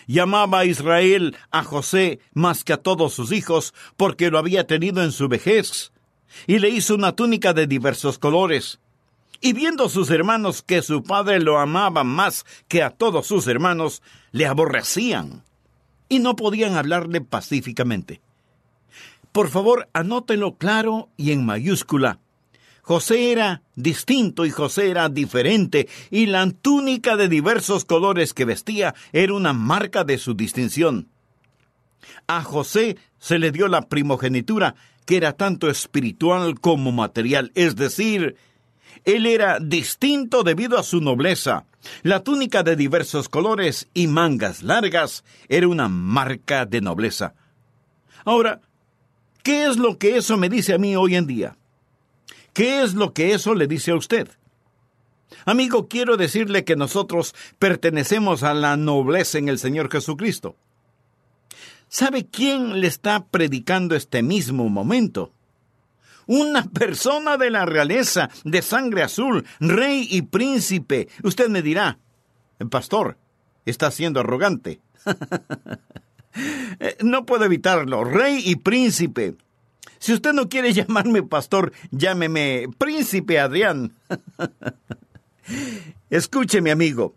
Llamaba 0.06 0.60
a 0.60 0.64
Israel 0.64 1.36
a 1.50 1.62
José 1.62 2.20
más 2.32 2.64
que 2.64 2.72
a 2.72 2.78
todos 2.78 3.12
sus 3.14 3.32
hijos, 3.32 3.74
porque 3.96 4.30
lo 4.30 4.38
había 4.38 4.66
tenido 4.66 5.02
en 5.02 5.12
su 5.12 5.28
vejez, 5.28 5.92
y 6.46 6.58
le 6.58 6.68
hizo 6.68 6.94
una 6.94 7.16
túnica 7.16 7.52
de 7.52 7.66
diversos 7.66 8.18
colores. 8.18 8.80
Y 9.40 9.52
viendo 9.52 9.88
sus 9.88 10.10
hermanos 10.10 10.62
que 10.62 10.82
su 10.82 11.02
padre 11.02 11.40
lo 11.40 11.58
amaba 11.58 12.04
más 12.04 12.44
que 12.68 12.82
a 12.82 12.90
todos 12.90 13.26
sus 13.26 13.46
hermanos, 13.46 14.02
le 14.32 14.46
aborrecían, 14.46 15.44
y 16.08 16.18
no 16.18 16.36
podían 16.36 16.76
hablarle 16.76 17.20
pacíficamente. 17.20 18.20
Por 19.32 19.48
favor, 19.48 19.88
anótelo 19.92 20.56
claro 20.56 21.08
y 21.16 21.30
en 21.30 21.46
mayúscula. 21.46 22.18
José 22.82 23.32
era 23.32 23.62
distinto 23.74 24.46
y 24.46 24.50
José 24.50 24.90
era 24.90 25.08
diferente, 25.08 25.88
y 26.10 26.26
la 26.26 26.50
túnica 26.50 27.16
de 27.16 27.28
diversos 27.28 27.84
colores 27.84 28.34
que 28.34 28.44
vestía 28.44 28.94
era 29.12 29.34
una 29.34 29.52
marca 29.52 30.04
de 30.04 30.18
su 30.18 30.34
distinción. 30.34 31.08
A 32.26 32.42
José 32.42 32.96
se 33.18 33.38
le 33.38 33.52
dio 33.52 33.68
la 33.68 33.82
primogenitura, 33.82 34.74
que 35.04 35.16
era 35.16 35.32
tanto 35.32 35.68
espiritual 35.68 36.60
como 36.60 36.92
material, 36.92 37.52
es 37.54 37.76
decir, 37.76 38.36
él 39.04 39.26
era 39.26 39.58
distinto 39.60 40.42
debido 40.42 40.78
a 40.78 40.82
su 40.82 41.00
nobleza. 41.00 41.64
La 42.02 42.22
túnica 42.22 42.62
de 42.62 42.76
diversos 42.76 43.28
colores 43.28 43.88
y 43.94 44.06
mangas 44.06 44.62
largas 44.62 45.24
era 45.48 45.68
una 45.68 45.88
marca 45.88 46.66
de 46.66 46.80
nobleza. 46.80 47.34
Ahora, 48.24 48.60
¿qué 49.42 49.66
es 49.66 49.76
lo 49.76 49.98
que 49.98 50.16
eso 50.16 50.36
me 50.36 50.48
dice 50.48 50.74
a 50.74 50.78
mí 50.78 50.94
hoy 50.96 51.16
en 51.16 51.26
día? 51.26 51.56
¿Qué 52.52 52.82
es 52.82 52.94
lo 52.94 53.12
que 53.12 53.32
eso 53.32 53.54
le 53.54 53.66
dice 53.66 53.92
a 53.92 53.96
usted? 53.96 54.28
Amigo, 55.44 55.88
quiero 55.88 56.16
decirle 56.16 56.64
que 56.64 56.76
nosotros 56.76 57.34
pertenecemos 57.58 58.42
a 58.42 58.54
la 58.54 58.76
nobleza 58.76 59.38
en 59.38 59.48
el 59.48 59.58
Señor 59.58 59.90
Jesucristo. 59.90 60.56
¿Sabe 61.88 62.26
quién 62.26 62.80
le 62.80 62.86
está 62.86 63.24
predicando 63.24 63.96
este 63.96 64.22
mismo 64.22 64.68
momento? 64.68 65.32
Una 66.26 66.62
persona 66.64 67.36
de 67.36 67.50
la 67.50 67.66
realeza, 67.66 68.30
de 68.44 68.62
sangre 68.62 69.02
azul, 69.02 69.44
rey 69.58 70.06
y 70.08 70.22
príncipe. 70.22 71.08
Usted 71.24 71.48
me 71.48 71.62
dirá, 71.62 71.98
pastor, 72.70 73.18
está 73.64 73.90
siendo 73.90 74.20
arrogante. 74.20 74.80
Eh, 76.78 76.96
no 77.00 77.26
puedo 77.26 77.44
evitarlo, 77.44 78.04
rey 78.04 78.40
y 78.46 78.54
príncipe. 78.54 79.34
Si 79.98 80.12
usted 80.12 80.32
no 80.32 80.48
quiere 80.48 80.72
llamarme 80.74 81.22
pastor, 81.22 81.72
llámeme 81.90 82.68
príncipe 82.78 83.38
Adrián. 83.38 83.92
Escúcheme, 86.10 86.70
amigo. 86.70 87.14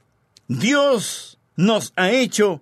Dios 0.48 1.40
nos 1.55 1.94
ha 1.96 2.11
hecho 2.11 2.61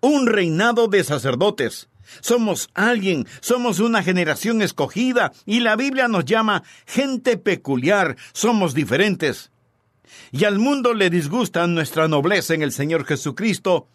un 0.00 0.26
reinado 0.26 0.88
de 0.88 1.04
sacerdotes. 1.04 1.88
Somos 2.20 2.68
alguien, 2.74 3.26
somos 3.40 3.78
una 3.80 4.02
generación 4.02 4.60
escogida 4.60 5.32
y 5.46 5.60
la 5.60 5.76
Biblia 5.76 6.08
nos 6.08 6.26
llama 6.26 6.62
gente 6.86 7.38
peculiar, 7.38 8.16
somos 8.32 8.74
diferentes. 8.74 9.50
Y 10.30 10.44
al 10.44 10.58
mundo 10.58 10.92
le 10.92 11.08
disgusta 11.08 11.66
nuestra 11.66 12.08
nobleza 12.08 12.54
en 12.54 12.62
el 12.62 12.72
Señor 12.72 13.06
Jesucristo 13.06 13.86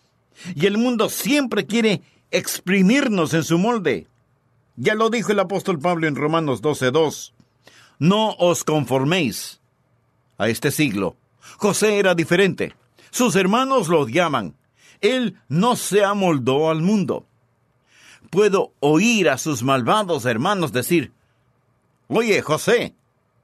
y 0.56 0.66
el 0.66 0.78
mundo 0.78 1.10
siempre 1.10 1.66
quiere 1.66 2.02
exprimirnos 2.32 3.34
en 3.34 3.44
su 3.44 3.58
molde. 3.58 4.08
Ya 4.78 4.94
lo 4.94 5.10
dijo 5.10 5.32
el 5.32 5.40
apóstol 5.40 5.80
Pablo 5.80 6.08
en 6.08 6.16
Romanos 6.16 6.62
12:2. 6.62 7.34
No 7.98 8.36
os 8.38 8.64
conforméis 8.64 9.60
a 10.38 10.50
este 10.50 10.70
siglo. 10.70 11.18
José 11.58 11.98
era 11.98 12.14
diferente. 12.14 12.76
Sus 13.10 13.36
hermanos 13.36 13.88
lo 13.88 14.02
odiaban. 14.02 14.56
Él 15.02 15.40
no 15.50 15.76
se 15.76 16.04
amoldó 16.04 16.70
al 16.70 16.82
mundo. 16.82 17.26
Puedo 18.30 18.74
oír 18.80 19.30
a 19.30 19.40
sus 19.40 19.64
malvados 19.64 20.26
hermanos 20.26 20.72
decir, 20.72 21.12
Oye, 22.08 22.42
José, 22.44 22.96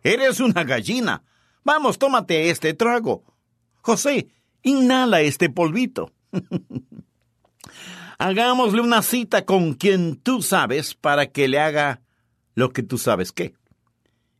eres 0.04 0.40
una 0.40 0.64
gallina. 0.64 1.24
Vamos, 1.64 1.98
tómate 1.98 2.52
este 2.52 2.76
trago. 2.76 3.24
José, 3.82 4.28
inhala 4.62 5.22
este 5.22 5.50
polvito. 5.50 6.12
Hagámosle 8.18 8.82
una 8.82 9.02
cita 9.02 9.46
con 9.46 9.74
quien 9.74 10.16
tú 10.16 10.42
sabes 10.42 10.96
para 10.96 11.28
que 11.28 11.48
le 11.48 11.60
haga 11.60 12.02
lo 12.56 12.72
que 12.72 12.84
tú 12.84 12.98
sabes 12.98 13.32
qué. 13.32 13.54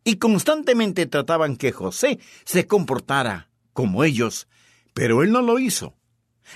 Y 0.04 0.18
constantemente 0.18 1.06
trataban 1.06 1.56
que 1.56 1.72
José 1.72 2.20
se 2.44 2.68
comportara 2.68 3.50
como 3.72 4.04
ellos, 4.04 4.48
pero 4.94 5.24
él 5.24 5.32
no 5.32 5.42
lo 5.42 5.60
hizo. 5.60 5.96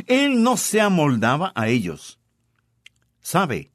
Él 0.05 0.43
no 0.43 0.57
se 0.57 0.81
amoldaba 0.81 1.53
a 1.55 1.69
ellos. 1.69 2.19
¿Sabe? 3.21 3.71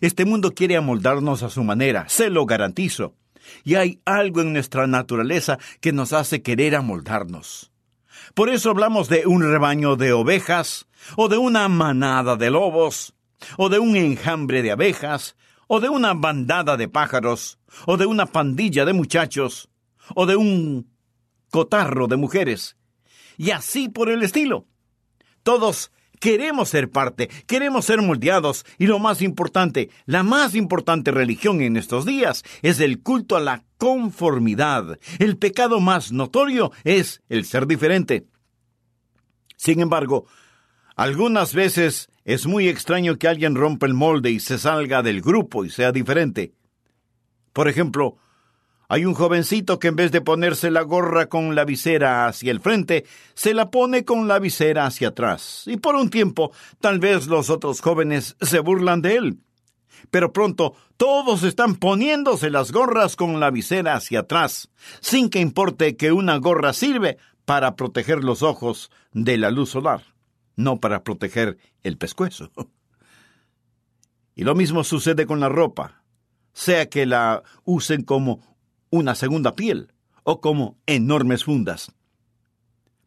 Este 0.00 0.24
mundo 0.24 0.54
quiere 0.54 0.76
amoldarnos 0.76 1.42
a 1.42 1.50
su 1.50 1.62
manera, 1.64 2.08
se 2.08 2.30
lo 2.30 2.46
garantizo. 2.46 3.14
Y 3.64 3.74
hay 3.74 4.00
algo 4.04 4.40
en 4.40 4.52
nuestra 4.52 4.86
naturaleza 4.86 5.58
que 5.80 5.92
nos 5.92 6.12
hace 6.12 6.42
querer 6.42 6.76
amoldarnos. 6.76 7.71
Por 8.34 8.48
eso 8.48 8.70
hablamos 8.70 9.08
de 9.08 9.26
un 9.26 9.42
rebaño 9.42 9.96
de 9.96 10.12
ovejas, 10.12 10.86
o 11.16 11.28
de 11.28 11.38
una 11.38 11.68
manada 11.68 12.36
de 12.36 12.50
lobos, 12.50 13.14
o 13.56 13.68
de 13.68 13.78
un 13.78 13.96
enjambre 13.96 14.62
de 14.62 14.72
abejas, 14.72 15.36
o 15.66 15.80
de 15.80 15.88
una 15.88 16.14
bandada 16.14 16.76
de 16.76 16.88
pájaros, 16.88 17.58
o 17.86 17.96
de 17.96 18.06
una 18.06 18.26
pandilla 18.26 18.84
de 18.84 18.92
muchachos, 18.92 19.68
o 20.14 20.26
de 20.26 20.36
un 20.36 20.90
cotarro 21.50 22.08
de 22.08 22.16
mujeres, 22.16 22.76
y 23.36 23.50
así 23.50 23.88
por 23.88 24.08
el 24.10 24.22
estilo. 24.22 24.66
Todos 25.42 25.92
queremos 26.22 26.68
ser 26.68 26.88
parte, 26.88 27.28
queremos 27.48 27.84
ser 27.84 28.00
moldeados, 28.00 28.64
y 28.78 28.86
lo 28.86 29.00
más 29.00 29.22
importante, 29.22 29.90
la 30.06 30.22
más 30.22 30.54
importante 30.54 31.10
religión 31.10 31.60
en 31.60 31.76
estos 31.76 32.06
días 32.06 32.44
es 32.62 32.78
el 32.78 33.02
culto 33.02 33.34
a 33.36 33.40
la 33.40 33.64
conformidad. 33.76 35.00
El 35.18 35.36
pecado 35.36 35.80
más 35.80 36.12
notorio 36.12 36.70
es 36.84 37.22
el 37.28 37.44
ser 37.44 37.66
diferente. 37.66 38.24
Sin 39.56 39.80
embargo, 39.80 40.26
algunas 40.94 41.54
veces 41.54 42.08
es 42.24 42.46
muy 42.46 42.68
extraño 42.68 43.18
que 43.18 43.26
alguien 43.26 43.56
rompa 43.56 43.86
el 43.86 43.94
molde 43.94 44.30
y 44.30 44.38
se 44.38 44.58
salga 44.58 45.02
del 45.02 45.22
grupo 45.22 45.64
y 45.64 45.70
sea 45.70 45.90
diferente. 45.90 46.52
Por 47.52 47.66
ejemplo, 47.66 48.16
hay 48.92 49.04
un 49.04 49.14
jovencito 49.14 49.78
que 49.78 49.88
en 49.88 49.96
vez 49.96 50.12
de 50.12 50.20
ponerse 50.20 50.70
la 50.70 50.82
gorra 50.82 51.28
con 51.28 51.54
la 51.54 51.64
visera 51.64 52.26
hacia 52.26 52.50
el 52.50 52.60
frente, 52.60 53.04
se 53.34 53.54
la 53.54 53.70
pone 53.70 54.04
con 54.04 54.28
la 54.28 54.38
visera 54.38 54.86
hacia 54.86 55.08
atrás. 55.08 55.64
Y 55.66 55.78
por 55.78 55.94
un 55.94 56.10
tiempo, 56.10 56.52
tal 56.80 56.98
vez 56.98 57.26
los 57.26 57.48
otros 57.48 57.80
jóvenes 57.80 58.36
se 58.40 58.60
burlan 58.60 59.00
de 59.00 59.16
él. 59.16 59.38
Pero 60.10 60.32
pronto 60.32 60.74
todos 60.96 61.42
están 61.42 61.76
poniéndose 61.76 62.50
las 62.50 62.70
gorras 62.72 63.16
con 63.16 63.40
la 63.40 63.50
visera 63.50 63.94
hacia 63.94 64.20
atrás, 64.20 64.70
sin 65.00 65.30
que 65.30 65.40
importe 65.40 65.96
que 65.96 66.12
una 66.12 66.36
gorra 66.36 66.72
sirve 66.72 67.16
para 67.44 67.76
proteger 67.76 68.22
los 68.22 68.42
ojos 68.42 68.90
de 69.12 69.38
la 69.38 69.50
luz 69.50 69.70
solar 69.70 70.02
no 70.56 70.80
para 70.80 71.02
proteger 71.02 71.58
el 71.82 71.96
pescuezo. 71.98 72.50
Y 74.34 74.44
lo 74.44 74.54
mismo 74.54 74.82
sucede 74.82 75.26
con 75.26 75.40
la 75.40 75.50
ropa, 75.50 76.04
sea 76.54 76.88
que 76.88 77.04
la 77.04 77.42
usen 77.64 78.02
como 78.02 78.51
una 78.92 79.14
segunda 79.14 79.56
piel 79.56 79.90
o 80.22 80.40
como 80.40 80.78
enormes 80.86 81.44
fundas. 81.44 81.90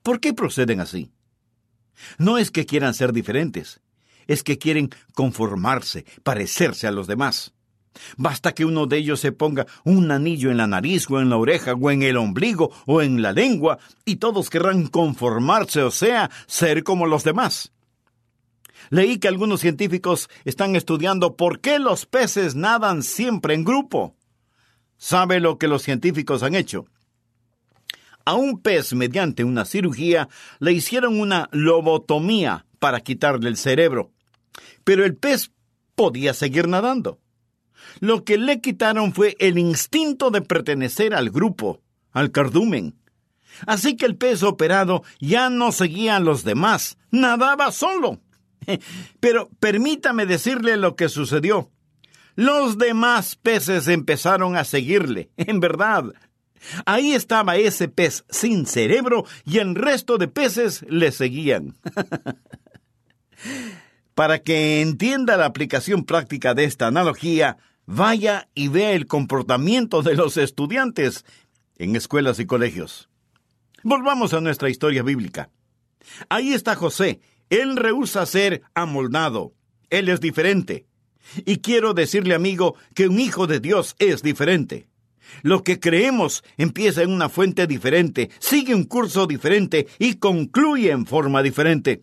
¿Por 0.04 0.19
qué 0.19 0.34
proceden 0.34 0.82
así? 0.82 1.12
No 2.17 2.38
es 2.38 2.52
que 2.52 2.65
quieran 2.65 2.93
ser 2.93 3.13
diferentes, 3.13 3.82
es 4.28 4.43
que 4.43 4.58
quieren 4.58 4.89
conformarse, 5.13 6.06
parecerse 6.24 6.88
a 6.88 6.91
los 6.91 7.08
demás. 7.08 7.54
Basta 8.17 8.54
que 8.54 8.65
uno 8.65 8.88
de 8.88 8.98
ellos 8.98 9.19
se 9.19 9.32
ponga 9.32 9.67
un 9.86 10.12
anillo 10.12 10.52
en 10.52 10.58
la 10.58 10.67
nariz 10.67 11.10
o 11.10 11.21
en 11.21 11.30
la 11.30 11.38
oreja 11.38 11.74
o 11.74 11.91
en 11.91 12.02
el 12.02 12.17
ombligo 12.17 12.71
o 12.88 13.02
en 13.02 13.21
la 13.21 13.32
lengua 13.32 13.78
y 14.04 14.17
todos 14.17 14.50
querrán 14.50 14.88
conformarse, 14.88 15.82
o 15.84 15.91
sea, 15.91 16.30
ser 16.48 16.84
como 16.84 17.06
los 17.06 17.24
demás. 17.24 17.71
Leí 18.89 19.19
que 19.19 19.28
algunos 19.28 19.62
científicos 19.62 20.30
están 20.45 20.76
estudiando 20.76 21.38
por 21.38 21.60
qué 21.62 21.80
los 21.80 22.08
peces 22.08 22.56
nadan 22.56 23.04
siempre 23.04 23.54
en 23.54 23.63
grupo. 23.63 24.15
¿Sabe 24.98 25.40
lo 25.40 25.58
que 25.58 25.68
los 25.68 25.84
científicos 25.84 26.44
han 26.44 26.56
hecho? 26.56 26.86
A 28.26 28.34
un 28.34 28.62
pez, 28.62 28.94
mediante 28.94 29.44
una 29.44 29.66
cirugía, 29.66 30.30
le 30.60 30.72
hicieron 30.72 31.20
una 31.20 31.48
lobotomía 31.52 32.66
para 32.80 33.02
quitarle 33.02 33.50
el 33.50 33.58
cerebro. 33.58 34.12
Pero 34.84 35.06
el 35.06 35.16
pez 35.16 35.52
podía 35.96 36.34
seguir 36.34 36.68
nadando. 36.68 37.20
Lo 38.00 38.24
que 38.24 38.38
le 38.38 38.62
quitaron 38.62 39.14
fue 39.14 39.36
el 39.40 39.58
instinto 39.58 40.32
de 40.32 40.42
pertenecer 40.42 41.14
al 41.14 41.30
grupo, 41.30 41.82
al 42.12 42.32
cardumen. 42.32 42.96
Así 43.68 43.96
que 43.96 44.06
el 44.06 44.18
pez 44.18 44.44
operado 44.44 45.04
ya 45.20 45.50
no 45.50 45.72
seguía 45.72 46.18
a 46.18 46.20
los 46.20 46.44
demás, 46.44 46.98
nadaba 47.12 47.72
solo. 47.72 48.20
Pero 49.20 49.50
permítame 49.60 50.26
decirle 50.26 50.78
lo 50.78 50.96
que 50.96 51.10
sucedió. 51.10 51.72
Los 52.36 52.78
demás 52.78 53.36
peces 53.36 53.88
empezaron 53.88 54.58
a 54.58 54.63
seguirle, 54.63 55.30
en 55.38 55.60
verdad. 55.60 56.13
Ahí 56.86 57.13
estaba 57.13 57.58
ese 57.58 57.88
pez 57.88 58.26
sin 58.30 58.65
cerebro 58.65 59.26
y 59.45 59.60
el 59.60 59.76
resto 59.76 60.17
de 60.17 60.28
peces 60.28 60.84
le 60.89 61.12
seguían. 61.12 61.76
Para 64.15 64.39
que 64.39 64.82
entienda 64.82 65.38
la 65.38 65.45
aplicación 65.45 66.06
práctica 66.06 66.54
de 66.54 66.63
esta 66.63 66.88
analogía, 66.88 67.58
vaya 67.86 68.50
y 68.56 68.69
vea 68.69 68.93
el 68.93 69.08
comportamiento 69.08 70.02
de 70.02 70.15
los 70.15 70.38
estudiantes 70.38 71.26
en 71.78 71.95
escuelas 71.95 72.39
y 72.39 72.45
colegios. 72.45 73.10
Volvamos 73.84 74.34
a 74.34 74.41
nuestra 74.41 74.69
historia 74.69 75.04
bíblica. 75.04 75.50
Ahí 76.30 76.54
está 76.54 76.76
José. 76.76 77.19
Él 77.50 77.76
rehúsa 77.76 78.26
ser 78.26 78.63
amoldado. 78.74 79.54
Él 79.89 80.10
es 80.10 80.19
diferente. 80.19 80.88
Y 81.46 81.58
quiero 81.58 81.94
decirle, 81.94 82.36
amigo, 82.36 82.76
que 82.94 83.08
un 83.08 83.20
hijo 83.20 83.48
de 83.48 83.60
Dios 83.60 83.96
es 84.00 84.22
diferente. 84.22 84.88
Lo 85.42 85.64
que 85.64 85.80
creemos 85.80 86.44
empieza 86.58 87.02
en 87.02 87.12
una 87.12 87.30
fuente 87.30 87.68
diferente, 87.68 88.30
sigue 88.40 88.76
un 88.76 88.84
curso 88.84 89.28
diferente 89.28 89.88
y 90.00 90.16
concluye 90.16 90.92
en 90.92 91.06
forma 91.06 91.42
diferente. 91.42 92.02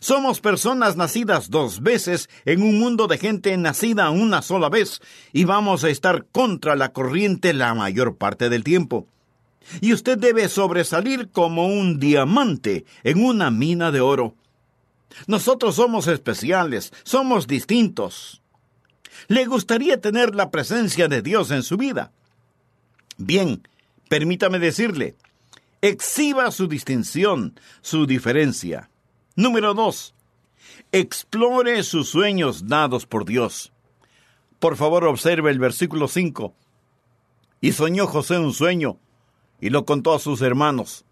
Somos 0.00 0.40
personas 0.40 0.96
nacidas 0.96 1.50
dos 1.50 1.82
veces 1.82 2.28
en 2.44 2.62
un 2.62 2.78
mundo 2.78 3.06
de 3.06 3.16
gente 3.16 3.56
nacida 3.56 4.10
una 4.10 4.42
sola 4.42 4.68
vez 4.68 5.00
y 5.32 5.44
vamos 5.44 5.84
a 5.84 5.90
estar 5.90 6.26
contra 6.32 6.74
la 6.74 6.92
corriente 6.92 7.52
la 7.52 7.74
mayor 7.74 8.16
parte 8.16 8.48
del 8.48 8.64
tiempo. 8.64 9.06
Y 9.80 9.92
usted 9.92 10.18
debe 10.18 10.48
sobresalir 10.48 11.30
como 11.30 11.66
un 11.66 12.00
diamante 12.00 12.84
en 13.04 13.24
una 13.24 13.50
mina 13.50 13.92
de 13.92 14.00
oro. 14.00 14.34
Nosotros 15.26 15.76
somos 15.76 16.06
especiales, 16.06 16.92
somos 17.04 17.46
distintos. 17.46 18.42
¿Le 19.28 19.44
gustaría 19.46 20.00
tener 20.00 20.34
la 20.34 20.50
presencia 20.50 21.08
de 21.08 21.22
Dios 21.22 21.50
en 21.50 21.62
su 21.62 21.76
vida? 21.76 22.12
Bien, 23.16 23.66
permítame 24.08 24.58
decirle, 24.58 25.16
exhiba 25.80 26.50
su 26.50 26.68
distinción, 26.68 27.58
su 27.80 28.06
diferencia. 28.06 28.90
Número 29.34 29.74
dos, 29.74 30.14
explore 30.92 31.82
sus 31.82 32.08
sueños 32.08 32.68
dados 32.68 33.06
por 33.06 33.24
Dios. 33.24 33.72
Por 34.58 34.76
favor, 34.76 35.04
observe 35.04 35.50
el 35.50 35.58
versículo 35.58 36.08
5. 36.08 36.54
Y 37.60 37.72
soñó 37.72 38.06
José 38.06 38.38
un 38.38 38.52
sueño, 38.52 38.98
y 39.60 39.70
lo 39.70 39.84
contó 39.84 40.14
a 40.14 40.18
sus 40.18 40.42
hermanos. 40.42 41.04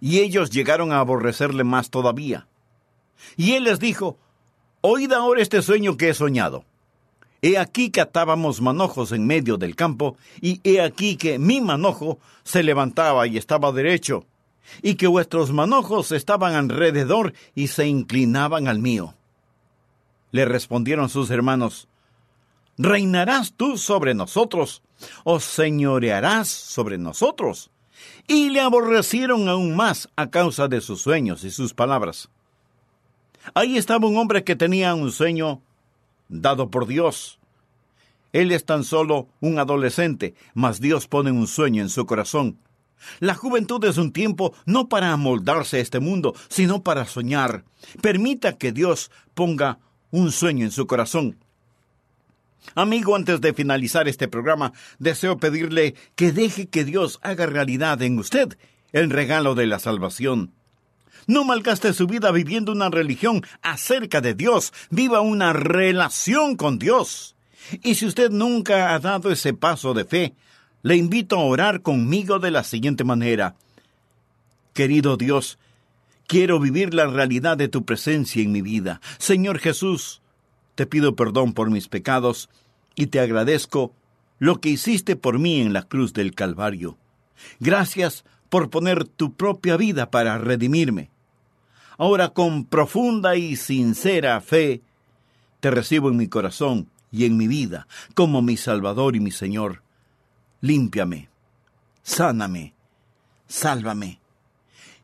Y 0.00 0.20
ellos 0.20 0.50
llegaron 0.50 0.92
a 0.92 1.00
aborrecerle 1.00 1.64
más 1.64 1.90
todavía. 1.90 2.48
Y 3.36 3.52
él 3.52 3.64
les 3.64 3.78
dijo, 3.78 4.18
Oíd 4.80 5.12
ahora 5.12 5.40
este 5.40 5.62
sueño 5.62 5.96
que 5.96 6.08
he 6.08 6.14
soñado. 6.14 6.64
He 7.42 7.58
aquí 7.58 7.90
que 7.90 8.00
atábamos 8.00 8.60
manojos 8.60 9.10
en 9.10 9.26
medio 9.26 9.56
del 9.56 9.74
campo, 9.74 10.16
y 10.40 10.60
he 10.62 10.80
aquí 10.80 11.16
que 11.16 11.40
mi 11.40 11.60
manojo 11.60 12.20
se 12.44 12.62
levantaba 12.62 13.26
y 13.26 13.36
estaba 13.36 13.72
derecho, 13.72 14.24
y 14.80 14.94
que 14.94 15.08
vuestros 15.08 15.52
manojos 15.52 16.12
estaban 16.12 16.54
alrededor 16.54 17.34
y 17.56 17.66
se 17.66 17.88
inclinaban 17.88 18.68
al 18.68 18.78
mío. 18.78 19.14
Le 20.30 20.44
respondieron 20.44 21.08
sus 21.08 21.30
hermanos, 21.30 21.88
¿Reinarás 22.78 23.52
tú 23.52 23.76
sobre 23.76 24.14
nosotros? 24.14 24.82
¿O 25.24 25.40
señorearás 25.40 26.48
sobre 26.48 26.96
nosotros? 26.96 27.70
Y 28.26 28.50
le 28.50 28.60
aborrecieron 28.60 29.48
aún 29.48 29.76
más 29.76 30.08
a 30.16 30.30
causa 30.30 30.68
de 30.68 30.80
sus 30.80 31.02
sueños 31.02 31.44
y 31.44 31.50
sus 31.50 31.74
palabras. 31.74 32.30
Ahí 33.54 33.76
estaba 33.76 34.06
un 34.06 34.16
hombre 34.16 34.44
que 34.44 34.56
tenía 34.56 34.94
un 34.94 35.10
sueño 35.10 35.60
dado 36.32 36.70
por 36.70 36.86
Dios. 36.86 37.38
Él 38.32 38.50
es 38.50 38.64
tan 38.64 38.82
solo 38.82 39.28
un 39.40 39.58
adolescente, 39.58 40.34
mas 40.54 40.80
Dios 40.80 41.06
pone 41.06 41.30
un 41.30 41.46
sueño 41.46 41.82
en 41.82 41.90
su 41.90 42.06
corazón. 42.06 42.58
La 43.20 43.34
juventud 43.34 43.84
es 43.84 43.98
un 43.98 44.12
tiempo 44.12 44.54
no 44.64 44.88
para 44.88 45.12
amoldarse 45.12 45.78
a 45.78 45.80
este 45.80 46.00
mundo, 46.00 46.34
sino 46.48 46.82
para 46.82 47.04
soñar. 47.04 47.64
Permita 48.00 48.56
que 48.56 48.72
Dios 48.72 49.10
ponga 49.34 49.78
un 50.10 50.32
sueño 50.32 50.64
en 50.64 50.70
su 50.70 50.86
corazón. 50.86 51.36
Amigo, 52.74 53.16
antes 53.16 53.40
de 53.40 53.54
finalizar 53.54 54.08
este 54.08 54.28
programa, 54.28 54.72
deseo 54.98 55.36
pedirle 55.36 55.94
que 56.14 56.32
deje 56.32 56.68
que 56.68 56.84
Dios 56.84 57.18
haga 57.22 57.46
realidad 57.46 58.00
en 58.02 58.18
usted 58.18 58.56
el 58.92 59.10
regalo 59.10 59.54
de 59.54 59.66
la 59.66 59.78
salvación. 59.78 60.52
No 61.26 61.44
malgaste 61.44 61.92
su 61.92 62.06
vida 62.06 62.30
viviendo 62.30 62.72
una 62.72 62.90
religión 62.90 63.42
acerca 63.62 64.20
de 64.20 64.34
Dios. 64.34 64.72
Viva 64.90 65.20
una 65.20 65.52
relación 65.52 66.56
con 66.56 66.78
Dios. 66.78 67.36
Y 67.82 67.94
si 67.94 68.06
usted 68.06 68.30
nunca 68.30 68.94
ha 68.94 68.98
dado 68.98 69.30
ese 69.30 69.54
paso 69.54 69.94
de 69.94 70.04
fe, 70.04 70.34
le 70.82 70.96
invito 70.96 71.36
a 71.36 71.44
orar 71.44 71.82
conmigo 71.82 72.38
de 72.38 72.50
la 72.50 72.64
siguiente 72.64 73.04
manera. 73.04 73.54
Querido 74.72 75.16
Dios, 75.16 75.58
quiero 76.26 76.58
vivir 76.58 76.94
la 76.94 77.06
realidad 77.06 77.56
de 77.56 77.68
tu 77.68 77.84
presencia 77.84 78.42
en 78.42 78.52
mi 78.52 78.62
vida. 78.62 79.00
Señor 79.18 79.58
Jesús, 79.58 80.22
te 80.74 80.86
pido 80.86 81.14
perdón 81.14 81.52
por 81.52 81.70
mis 81.70 81.88
pecados 81.88 82.48
y 82.94 83.06
te 83.06 83.20
agradezco 83.20 83.94
lo 84.38 84.60
que 84.60 84.70
hiciste 84.70 85.14
por 85.14 85.38
mí 85.38 85.60
en 85.60 85.72
la 85.72 85.82
cruz 85.82 86.12
del 86.14 86.34
Calvario. 86.34 86.98
Gracias 87.60 88.24
por 88.52 88.68
poner 88.68 89.04
tu 89.06 89.32
propia 89.32 89.78
vida 89.78 90.10
para 90.10 90.36
redimirme. 90.36 91.08
Ahora 91.96 92.34
con 92.34 92.66
profunda 92.66 93.34
y 93.34 93.56
sincera 93.56 94.38
fe, 94.42 94.82
te 95.60 95.70
recibo 95.70 96.10
en 96.10 96.18
mi 96.18 96.28
corazón 96.28 96.90
y 97.10 97.24
en 97.24 97.38
mi 97.38 97.48
vida 97.48 97.86
como 98.12 98.42
mi 98.42 98.58
Salvador 98.58 99.16
y 99.16 99.20
mi 99.20 99.30
Señor. 99.30 99.82
Límpiame, 100.60 101.30
sáname, 102.02 102.74
sálvame 103.48 104.20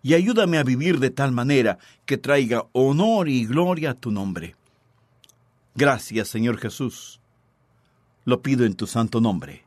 y 0.03 0.13
ayúdame 0.13 0.59
a 0.59 0.63
vivir 0.63 0.99
de 0.99 1.09
tal 1.09 1.33
manera 1.33 1.79
que 2.05 2.19
traiga 2.19 2.67
honor 2.73 3.31
y 3.31 3.47
gloria 3.47 3.93
a 3.93 3.95
tu 3.95 4.11
nombre. 4.11 4.57
Gracias, 5.75 6.29
Señor 6.29 6.59
Jesús. 6.59 7.19
Lo 8.27 8.43
pido 8.43 8.67
en 8.67 8.75
tu 8.75 8.87
santo 8.87 9.23
nombre. 9.23 9.65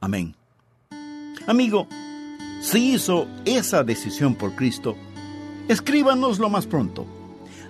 Amén. 0.00 0.36
Amigo, 1.48 1.88
si 2.62 2.94
hizo 2.94 3.26
esa 3.44 3.82
decisión 3.82 4.36
por 4.36 4.54
Cristo, 4.54 4.96
escríbanos 5.68 6.38
lo 6.38 6.48
más 6.48 6.66
pronto. 6.66 7.04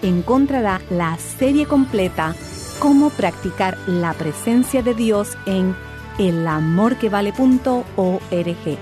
Encontrará 0.02 0.82
la 0.90 1.18
serie 1.18 1.66
completa 1.66 2.36
Cómo 2.80 3.10
practicar 3.10 3.78
la 3.88 4.14
presencia 4.14 4.82
de 4.82 4.94
Dios 4.94 5.38
en 5.46 5.76
elamorquevale.org. 6.18 8.78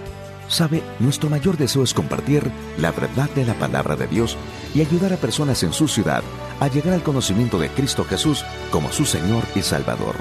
Sabe, 0.48 0.84
nuestro 1.00 1.30
mayor 1.30 1.58
deseo 1.58 1.84
es 1.84 1.94
compartir 1.94 2.50
la 2.78 2.92
verdad 2.92 3.30
de 3.32 3.46
la 3.46 3.54
palabra 3.56 3.96
de 3.96 4.08
Dios 4.08 4.38
y 4.74 4.82
ayudar 4.82 5.14
a 5.14 5.18
personas 5.18 5.64
en 5.64 5.74
su 5.74 5.88
ciudad 5.88 6.24
a 6.60 6.68
llegar 6.68 6.94
al 6.94 7.04
conocimiento 7.04 7.60
de 7.60 7.70
Cristo 7.70 8.04
Jesús 8.04 8.44
como 8.72 8.92
su 8.92 9.06
Señor 9.06 9.44
y 9.56 9.62
Salvador. 9.62 10.16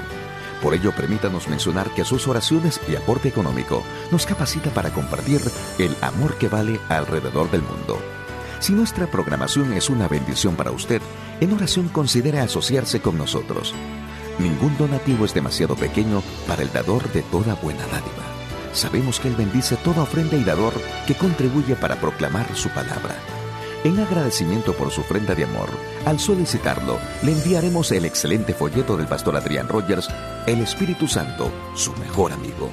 Por 0.61 0.73
ello, 0.73 0.91
permítanos 0.95 1.47
mencionar 1.47 1.89
que 1.91 2.05
sus 2.05 2.27
oraciones 2.27 2.79
y 2.89 2.95
aporte 2.95 3.29
económico 3.29 3.83
nos 4.11 4.25
capacita 4.25 4.71
para 4.71 4.89
compartir 4.91 5.41
el 5.77 5.95
amor 6.01 6.37
que 6.37 6.49
vale 6.49 6.79
alrededor 6.89 7.51
del 7.51 7.61
mundo. 7.61 7.99
Si 8.59 8.73
nuestra 8.73 9.05
programación 9.05 9.73
es 9.73 9.89
una 9.89 10.07
bendición 10.07 10.55
para 10.55 10.71
usted, 10.71 11.01
en 11.39 11.53
oración 11.53 11.89
considere 11.89 12.39
asociarse 12.39 13.01
con 13.01 13.17
nosotros. 13.17 13.75
Ningún 14.39 14.75
donativo 14.77 15.25
es 15.25 15.33
demasiado 15.33 15.75
pequeño 15.75 16.23
para 16.47 16.63
el 16.63 16.71
dador 16.71 17.11
de 17.11 17.21
toda 17.21 17.53
buena 17.55 17.85
dádiva. 17.87 18.23
Sabemos 18.73 19.19
que 19.19 19.27
Él 19.27 19.35
bendice 19.35 19.75
toda 19.77 20.03
ofrenda 20.03 20.37
y 20.37 20.43
dador 20.43 20.73
que 21.05 21.15
contribuye 21.15 21.75
para 21.75 21.95
proclamar 21.95 22.55
su 22.55 22.69
palabra. 22.69 23.15
En 23.83 23.99
agradecimiento 23.99 24.73
por 24.73 24.89
su 24.91 25.01
ofrenda 25.01 25.35
de 25.35 25.43
amor, 25.43 25.69
al 26.05 26.19
solicitarlo, 26.19 26.97
le 27.23 27.33
enviaremos 27.33 27.91
el 27.91 28.05
excelente 28.05 28.53
folleto 28.53 28.95
del 28.97 29.07
pastor 29.07 29.35
Adrián 29.35 29.67
Rogers, 29.67 30.09
El 30.47 30.61
Espíritu 30.61 31.07
Santo, 31.07 31.51
su 31.75 31.93
mejor 31.93 32.31
amigo. 32.31 32.71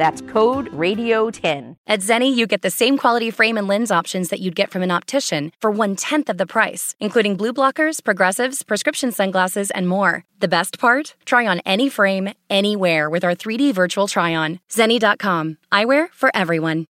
That's 0.00 0.22
code 0.22 0.70
RADIO10 0.70 1.76
at 1.86 2.00
Zenni, 2.00 2.34
you 2.34 2.46
get 2.46 2.62
the 2.62 2.70
same 2.70 2.96
quality 2.96 3.30
frame 3.30 3.58
and 3.58 3.66
lens 3.66 3.90
options 3.90 4.28
that 4.30 4.40
you'd 4.40 4.54
get 4.54 4.70
from 4.70 4.82
an 4.82 4.90
optician 4.90 5.52
for 5.60 5.70
one 5.70 5.96
tenth 5.96 6.28
of 6.30 6.38
the 6.38 6.46
price, 6.46 6.94
including 7.00 7.36
blue 7.36 7.52
blockers, 7.52 8.02
progressives, 8.02 8.62
prescription 8.62 9.10
sunglasses, 9.12 9.70
and 9.72 9.88
more. 9.88 10.24
The 10.38 10.54
best 10.56 10.78
part? 10.78 11.16
Try 11.24 11.46
on 11.46 11.60
any 11.66 11.88
frame, 11.88 12.32
anywhere 12.48 13.10
with 13.10 13.24
our 13.24 13.34
3D 13.34 13.74
virtual 13.74 14.06
try 14.06 14.34
on. 14.34 14.60
Zenni.com. 14.70 15.58
Eyewear 15.72 16.12
for 16.14 16.30
everyone. 16.32 16.78